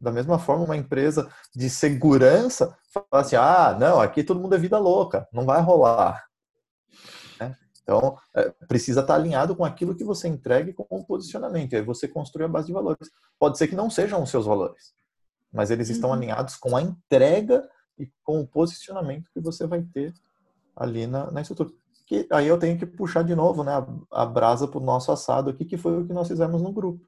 Da 0.00 0.10
mesma 0.10 0.38
forma, 0.38 0.64
uma 0.64 0.76
empresa 0.76 1.30
de 1.54 1.68
segurança 1.68 2.74
fala 2.92 3.22
assim: 3.22 3.36
ah, 3.36 3.76
não, 3.78 4.00
aqui 4.00 4.24
todo 4.24 4.40
mundo 4.40 4.54
é 4.54 4.58
vida 4.58 4.78
louca, 4.78 5.28
não 5.30 5.44
vai 5.44 5.60
rolar. 5.60 6.24
Né? 7.38 7.54
Então, 7.82 8.16
é, 8.34 8.50
precisa 8.66 9.02
estar 9.02 9.14
alinhado 9.14 9.54
com 9.54 9.64
aquilo 9.64 9.94
que 9.94 10.02
você 10.02 10.26
entregue 10.26 10.72
com 10.72 10.86
o 10.88 11.04
posicionamento. 11.04 11.74
E 11.74 11.76
aí 11.76 11.82
você 11.82 12.08
construi 12.08 12.46
a 12.46 12.48
base 12.48 12.68
de 12.68 12.72
valores. 12.72 13.10
Pode 13.38 13.58
ser 13.58 13.68
que 13.68 13.76
não 13.76 13.90
sejam 13.90 14.22
os 14.22 14.30
seus 14.30 14.46
valores, 14.46 14.94
mas 15.52 15.70
eles 15.70 15.90
estão 15.90 16.08
uhum. 16.08 16.16
alinhados 16.16 16.56
com 16.56 16.74
a 16.74 16.80
entrega 16.80 17.68
e 17.98 18.10
com 18.24 18.40
o 18.40 18.46
posicionamento 18.46 19.30
que 19.34 19.40
você 19.40 19.66
vai 19.66 19.82
ter 19.82 20.14
ali 20.74 21.06
na, 21.06 21.30
na 21.30 21.42
estrutura. 21.42 21.70
Que, 22.06 22.26
aí 22.32 22.48
eu 22.48 22.58
tenho 22.58 22.78
que 22.78 22.86
puxar 22.86 23.22
de 23.22 23.34
novo 23.34 23.62
né, 23.62 23.72
a, 23.72 24.22
a 24.22 24.24
brasa 24.24 24.66
para 24.66 24.80
o 24.80 24.84
nosso 24.84 25.12
assado 25.12 25.50
aqui, 25.50 25.66
que 25.66 25.76
foi 25.76 26.00
o 26.00 26.06
que 26.06 26.12
nós 26.14 26.26
fizemos 26.26 26.62
no 26.62 26.72
grupo 26.72 27.04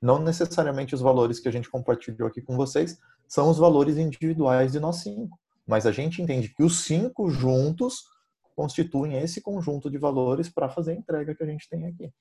não 0.00 0.18
necessariamente 0.18 0.94
os 0.94 1.00
valores 1.00 1.40
que 1.40 1.48
a 1.48 1.52
gente 1.52 1.70
compartilhou 1.70 2.28
aqui 2.28 2.40
com 2.40 2.56
vocês 2.56 2.98
são 3.26 3.50
os 3.50 3.58
valores 3.58 3.96
individuais 3.96 4.72
de 4.72 4.80
nós 4.80 4.96
cinco, 4.96 5.38
mas 5.66 5.86
a 5.86 5.92
gente 5.92 6.22
entende 6.22 6.48
que 6.48 6.62
os 6.62 6.84
cinco 6.84 7.28
juntos 7.30 8.04
constituem 8.56 9.18
esse 9.18 9.40
conjunto 9.40 9.90
de 9.90 9.98
valores 9.98 10.48
para 10.48 10.68
fazer 10.68 10.92
a 10.92 10.94
entrega 10.94 11.34
que 11.34 11.42
a 11.42 11.46
gente 11.46 11.68
tem 11.68 11.86
aqui. 11.86 12.12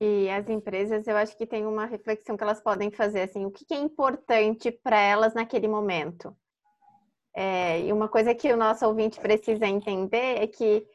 E 0.00 0.28
as 0.28 0.48
empresas, 0.48 1.06
eu 1.06 1.16
acho 1.16 1.36
que 1.36 1.46
tem 1.46 1.66
uma 1.66 1.86
reflexão 1.86 2.36
que 2.36 2.42
elas 2.42 2.60
podem 2.60 2.90
fazer, 2.90 3.22
assim, 3.22 3.46
o 3.46 3.50
que 3.50 3.72
é 3.72 3.78
importante 3.78 4.70
para 4.70 4.98
elas 4.98 5.34
naquele 5.34 5.66
momento. 5.66 6.36
É, 7.34 7.80
e 7.80 7.92
uma 7.92 8.08
coisa 8.08 8.34
que 8.34 8.50
o 8.52 8.56
nosso 8.56 8.86
ouvinte 8.86 9.20
precisa 9.20 9.66
entender 9.66 10.42
é 10.42 10.46
que 10.46 10.86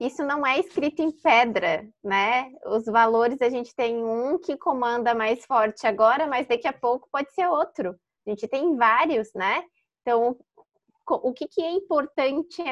isso 0.00 0.24
não 0.24 0.46
é 0.46 0.60
escrito 0.60 1.02
em 1.02 1.10
pedra, 1.10 1.88
né? 2.02 2.52
Os 2.66 2.84
valores 2.84 3.42
a 3.42 3.50
gente 3.50 3.74
tem 3.74 3.96
um 3.96 4.38
que 4.38 4.56
comanda 4.56 5.14
mais 5.14 5.44
forte 5.44 5.86
agora, 5.86 6.26
mas 6.26 6.46
daqui 6.46 6.68
a 6.68 6.72
pouco 6.72 7.08
pode 7.10 7.32
ser 7.32 7.48
outro. 7.48 7.98
A 8.26 8.30
gente 8.30 8.46
tem 8.46 8.76
vários, 8.76 9.32
né? 9.34 9.64
Então, 10.02 10.36
o 11.06 11.32
que, 11.32 11.48
que 11.48 11.62
é 11.62 11.70
importante 11.72 12.62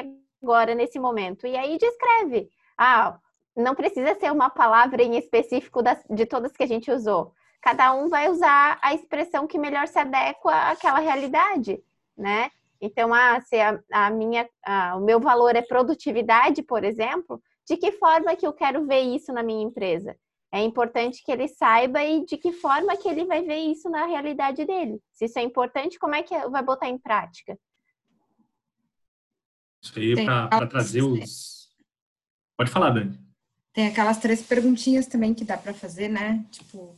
agora 0.41 0.73
nesse 0.73 0.99
momento? 0.99 1.45
E 1.45 1.57
aí 1.57 1.77
descreve. 1.77 2.49
Ah, 2.77 3.19
não 3.55 3.75
precisa 3.75 4.17
ser 4.19 4.31
uma 4.31 4.49
palavra 4.49 5.01
em 5.01 5.17
específico 5.17 5.81
das, 5.81 6.01
de 6.09 6.25
todas 6.25 6.53
que 6.53 6.63
a 6.63 6.67
gente 6.67 6.91
usou. 6.91 7.33
Cada 7.61 7.93
um 7.93 8.07
vai 8.07 8.29
usar 8.29 8.79
a 8.81 8.93
expressão 8.93 9.47
que 9.47 9.57
melhor 9.57 9.87
se 9.87 9.99
adequa 9.99 10.69
àquela 10.69 10.99
realidade, 10.99 11.83
né? 12.15 12.51
Então, 12.81 13.13
ah, 13.13 13.41
se 13.41 13.59
a, 13.59 13.79
a 13.91 14.09
minha, 14.09 14.47
ah, 14.65 14.95
o 14.95 15.01
meu 15.01 15.19
valor 15.19 15.55
é 15.55 15.61
produtividade, 15.61 16.61
por 16.61 16.83
exemplo, 16.83 17.41
de 17.67 17.75
que 17.77 17.91
forma 17.93 18.35
que 18.35 18.45
eu 18.45 18.53
quero 18.53 18.85
ver 18.85 19.01
isso 19.01 19.33
na 19.33 19.43
minha 19.43 19.63
empresa? 19.63 20.15
É 20.51 20.61
importante 20.61 21.23
que 21.23 21.31
ele 21.31 21.47
saiba 21.47 22.03
e 22.03 22.25
de 22.25 22.37
que 22.37 22.53
forma 22.53 22.95
que 22.95 23.09
ele 23.09 23.25
vai 23.25 23.43
ver 23.43 23.57
isso 23.57 23.89
na 23.89 24.05
realidade 24.05 24.63
dele. 24.65 24.99
Se 25.11 25.25
isso 25.25 25.37
é 25.37 25.41
importante, 25.41 25.99
como 25.99 26.15
é 26.15 26.23
que 26.23 26.47
vai 26.47 26.63
botar 26.63 26.87
em 26.87 26.97
prática? 26.97 27.57
Isso 29.81 29.99
aí 29.99 30.25
para 30.25 30.67
trazer 30.67 31.01
os. 31.01 31.69
Pode 32.55 32.71
falar, 32.71 32.91
Dani. 32.91 33.19
Tem 33.73 33.87
aquelas 33.87 34.17
três 34.17 34.41
perguntinhas 34.41 35.05
também 35.05 35.33
que 35.33 35.45
dá 35.45 35.57
para 35.57 35.73
fazer, 35.73 36.07
né? 36.07 36.43
Tipo, 36.49 36.95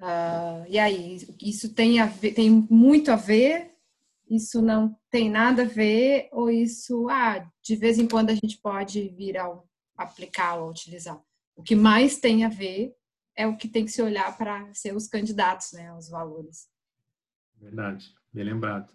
uh, 0.00 0.64
e 0.68 0.78
aí, 0.78 1.18
isso 1.42 1.74
tem, 1.74 2.00
a 2.00 2.06
ver, 2.06 2.32
tem 2.32 2.48
muito 2.70 3.10
a 3.10 3.16
ver 3.16 3.77
isso 4.30 4.60
não 4.60 4.96
tem 5.10 5.30
nada 5.30 5.62
a 5.62 5.66
ver 5.66 6.28
ou 6.32 6.50
isso, 6.50 7.08
ah, 7.08 7.46
de 7.62 7.76
vez 7.76 7.98
em 7.98 8.06
quando 8.06 8.30
a 8.30 8.34
gente 8.34 8.58
pode 8.58 9.08
vir 9.10 9.38
a 9.38 9.48
aplicar 9.96 10.56
ou 10.56 10.70
utilizar. 10.70 11.20
O 11.56 11.62
que 11.62 11.74
mais 11.74 12.18
tem 12.18 12.44
a 12.44 12.48
ver 12.48 12.94
é 13.36 13.46
o 13.46 13.56
que 13.56 13.68
tem 13.68 13.84
que 13.84 13.90
se 13.90 14.02
olhar 14.02 14.36
para 14.36 14.72
ser 14.74 14.94
os 14.94 15.06
candidatos, 15.08 15.72
né, 15.72 15.92
os 15.94 16.08
valores. 16.08 16.68
Verdade, 17.56 18.12
bem 18.32 18.44
lembrado. 18.44 18.92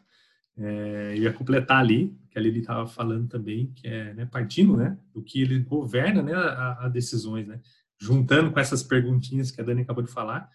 É, 0.58 1.14
eu 1.16 1.24
ia 1.24 1.34
completar 1.34 1.80
ali, 1.80 2.16
que 2.30 2.38
a 2.38 2.42
Lili 2.42 2.60
estava 2.60 2.86
falando 2.86 3.28
também, 3.28 3.72
que 3.74 3.88
é 3.88 4.14
né, 4.14 4.26
partindo 4.26 4.78
né, 4.78 4.98
do 5.14 5.24
que 5.24 5.42
ele 5.42 5.60
governa 5.60 6.22
né, 6.22 6.34
a, 6.34 6.86
a, 6.86 6.90
decisões, 6.90 7.48
né, 7.48 7.60
juntando 7.98 8.52
com 8.52 8.60
essas 8.60 8.84
perguntinhas 8.84 9.50
que 9.50 9.60
a 9.60 9.64
Dani 9.64 9.82
acabou 9.82 10.04
de 10.04 10.12
falar, 10.12 10.50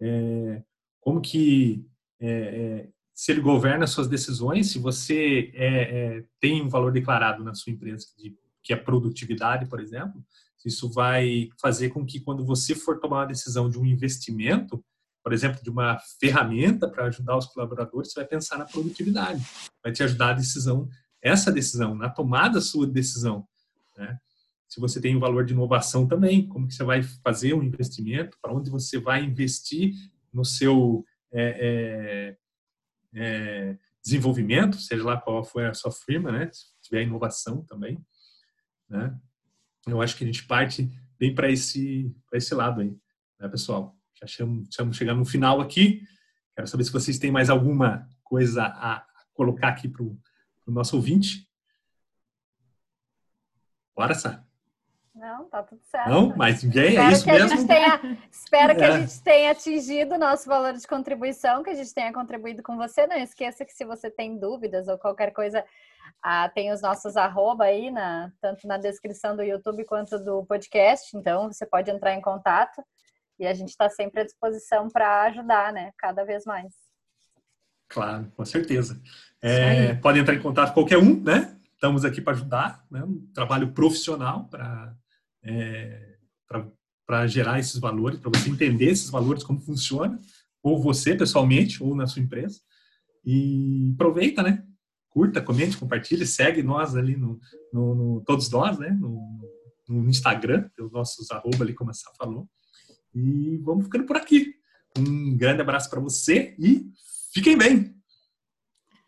é, 0.00 0.62
como 1.00 1.20
que 1.20 1.86
é, 2.20 2.30
é 2.30 2.88
se 3.18 3.32
ele 3.32 3.40
governa 3.40 3.84
suas 3.84 4.06
decisões, 4.06 4.70
se 4.70 4.78
você 4.78 5.50
é, 5.52 5.66
é, 5.66 6.24
tem 6.38 6.62
um 6.62 6.68
valor 6.68 6.92
declarado 6.92 7.42
na 7.42 7.52
sua 7.52 7.72
empresa, 7.72 8.06
de, 8.16 8.32
que 8.62 8.72
é 8.72 8.76
produtividade, 8.76 9.66
por 9.66 9.80
exemplo, 9.80 10.24
isso 10.64 10.88
vai 10.88 11.48
fazer 11.60 11.88
com 11.88 12.06
que 12.06 12.20
quando 12.20 12.44
você 12.44 12.76
for 12.76 13.00
tomar 13.00 13.16
uma 13.16 13.26
decisão 13.26 13.68
de 13.68 13.76
um 13.76 13.84
investimento, 13.84 14.84
por 15.20 15.32
exemplo, 15.32 15.60
de 15.60 15.68
uma 15.68 15.98
ferramenta 16.20 16.88
para 16.88 17.06
ajudar 17.06 17.36
os 17.36 17.46
colaboradores, 17.46 18.12
você 18.12 18.20
vai 18.20 18.28
pensar 18.28 18.56
na 18.56 18.66
produtividade, 18.66 19.44
vai 19.82 19.92
te 19.92 20.04
ajudar 20.04 20.30
a 20.30 20.34
decisão, 20.34 20.88
essa 21.20 21.50
decisão, 21.50 21.96
na 21.96 22.08
tomada 22.08 22.54
da 22.54 22.60
sua 22.60 22.86
decisão. 22.86 23.44
Né? 23.96 24.16
Se 24.68 24.78
você 24.78 25.00
tem 25.00 25.16
um 25.16 25.20
valor 25.20 25.44
de 25.44 25.54
inovação 25.54 26.06
também, 26.06 26.46
como 26.46 26.68
que 26.68 26.74
você 26.74 26.84
vai 26.84 27.02
fazer 27.02 27.52
um 27.52 27.64
investimento, 27.64 28.38
para 28.40 28.54
onde 28.54 28.70
você 28.70 28.96
vai 28.96 29.24
investir 29.24 29.92
no 30.32 30.44
seu 30.44 31.04
é, 31.32 32.36
é, 33.14 33.76
desenvolvimento, 34.02 34.76
seja 34.78 35.04
lá 35.04 35.20
qual 35.20 35.44
for 35.44 35.64
a 35.64 35.74
sua 35.74 35.92
firma, 35.92 36.32
né? 36.32 36.50
Se 36.52 36.66
tiver 36.82 37.02
inovação 37.02 37.62
também, 37.64 37.98
né? 38.88 39.18
Eu 39.86 40.02
acho 40.02 40.16
que 40.16 40.24
a 40.24 40.26
gente 40.26 40.46
parte 40.46 40.90
bem 41.18 41.34
para 41.34 41.50
esse, 41.50 42.14
esse 42.32 42.54
lado 42.54 42.80
aí, 42.80 42.96
né, 43.40 43.48
pessoal? 43.48 43.96
Já 44.14 44.26
estamos 44.26 44.96
chegando 44.96 45.18
no 45.18 45.24
final 45.24 45.60
aqui. 45.60 46.02
Quero 46.54 46.66
saber 46.66 46.84
se 46.84 46.92
vocês 46.92 47.18
têm 47.18 47.30
mais 47.30 47.48
alguma 47.48 48.08
coisa 48.22 48.64
a 48.64 49.06
colocar 49.32 49.68
aqui 49.68 49.88
para 49.88 50.02
o 50.02 50.18
nosso 50.66 50.96
ouvinte. 50.96 51.48
Bora, 53.94 54.14
Sá. 54.14 54.47
Não, 55.18 55.46
tá 55.46 55.64
tudo 55.64 55.80
certo. 55.84 56.08
Não, 56.08 56.32
mas 56.36 56.62
ninguém 56.62 56.96
é 56.96 57.10
isso 57.10 57.26
mesmo. 57.26 57.66
Tenha, 57.66 58.18
espero 58.30 58.76
que 58.76 58.84
é. 58.84 58.86
a 58.86 59.00
gente 59.00 59.20
tenha 59.20 59.50
atingido 59.50 60.14
o 60.14 60.18
nosso 60.18 60.48
valor 60.48 60.72
de 60.72 60.86
contribuição, 60.86 61.64
que 61.64 61.70
a 61.70 61.74
gente 61.74 61.92
tenha 61.92 62.12
contribuído 62.12 62.62
com 62.62 62.76
você. 62.76 63.04
Não 63.04 63.16
esqueça 63.16 63.64
que 63.64 63.72
se 63.72 63.84
você 63.84 64.08
tem 64.08 64.38
dúvidas 64.38 64.86
ou 64.86 64.96
qualquer 64.96 65.32
coisa, 65.32 65.64
ah, 66.22 66.48
tem 66.48 66.72
os 66.72 66.80
nossos 66.80 67.16
arroba 67.16 67.64
aí, 67.64 67.90
na, 67.90 68.30
tanto 68.40 68.68
na 68.68 68.78
descrição 68.78 69.34
do 69.34 69.42
YouTube 69.42 69.84
quanto 69.84 70.20
do 70.20 70.46
podcast. 70.46 71.16
Então, 71.16 71.52
você 71.52 71.66
pode 71.66 71.90
entrar 71.90 72.14
em 72.14 72.20
contato 72.20 72.80
e 73.40 73.46
a 73.46 73.52
gente 73.52 73.70
está 73.70 73.88
sempre 73.88 74.20
à 74.20 74.24
disposição 74.24 74.88
para 74.88 75.22
ajudar, 75.22 75.72
né? 75.72 75.90
Cada 75.98 76.24
vez 76.24 76.44
mais. 76.44 76.72
Claro, 77.88 78.30
com 78.36 78.44
certeza. 78.44 79.00
É, 79.42 79.94
pode 79.94 80.20
entrar 80.20 80.34
em 80.34 80.42
contato 80.42 80.68
com 80.68 80.74
qualquer 80.74 80.98
um, 80.98 81.20
né? 81.20 81.58
Estamos 81.74 82.04
aqui 82.04 82.20
para 82.20 82.34
ajudar, 82.34 82.84
né? 82.88 83.02
um 83.02 83.26
trabalho 83.32 83.72
profissional 83.72 84.44
para 84.48 84.94
é, 85.48 86.16
para 87.06 87.26
gerar 87.26 87.58
esses 87.58 87.78
valores, 87.78 88.20
para 88.20 88.30
você 88.30 88.50
entender 88.50 88.90
esses 88.90 89.08
valores, 89.08 89.42
como 89.42 89.60
funciona, 89.60 90.18
ou 90.62 90.82
você 90.82 91.14
pessoalmente, 91.14 91.82
ou 91.82 91.94
na 91.94 92.06
sua 92.06 92.22
empresa. 92.22 92.60
E 93.24 93.92
aproveita, 93.94 94.42
né? 94.42 94.62
Curta, 95.08 95.40
comente, 95.40 95.78
compartilhe, 95.78 96.26
segue 96.26 96.62
nós 96.62 96.94
ali 96.94 97.16
no, 97.16 97.40
no, 97.72 97.94
no 97.94 98.20
todos 98.24 98.50
nós, 98.50 98.78
né? 98.78 98.90
No, 98.90 99.40
no 99.88 100.08
Instagram, 100.08 100.68
os 100.78 100.92
nossos 100.92 101.30
arroba 101.30 101.64
ali, 101.64 101.74
como 101.74 101.90
a 101.90 101.94
Sá 101.94 102.10
falou. 102.18 102.46
E 103.14 103.56
vamos 103.58 103.84
ficando 103.84 104.04
por 104.04 104.16
aqui. 104.16 104.54
Um 104.96 105.36
grande 105.36 105.62
abraço 105.62 105.88
para 105.88 106.00
você 106.00 106.54
e 106.58 106.90
fiquem 107.32 107.56
bem! 107.56 107.96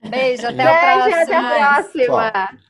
Beijo, 0.09 0.47
até 0.47 0.63
a 0.63 0.81
próxima. 0.81 1.17
Beijo, 1.17 1.33
até 1.33 1.37
a 1.37 1.83
próxima. 1.83 2.70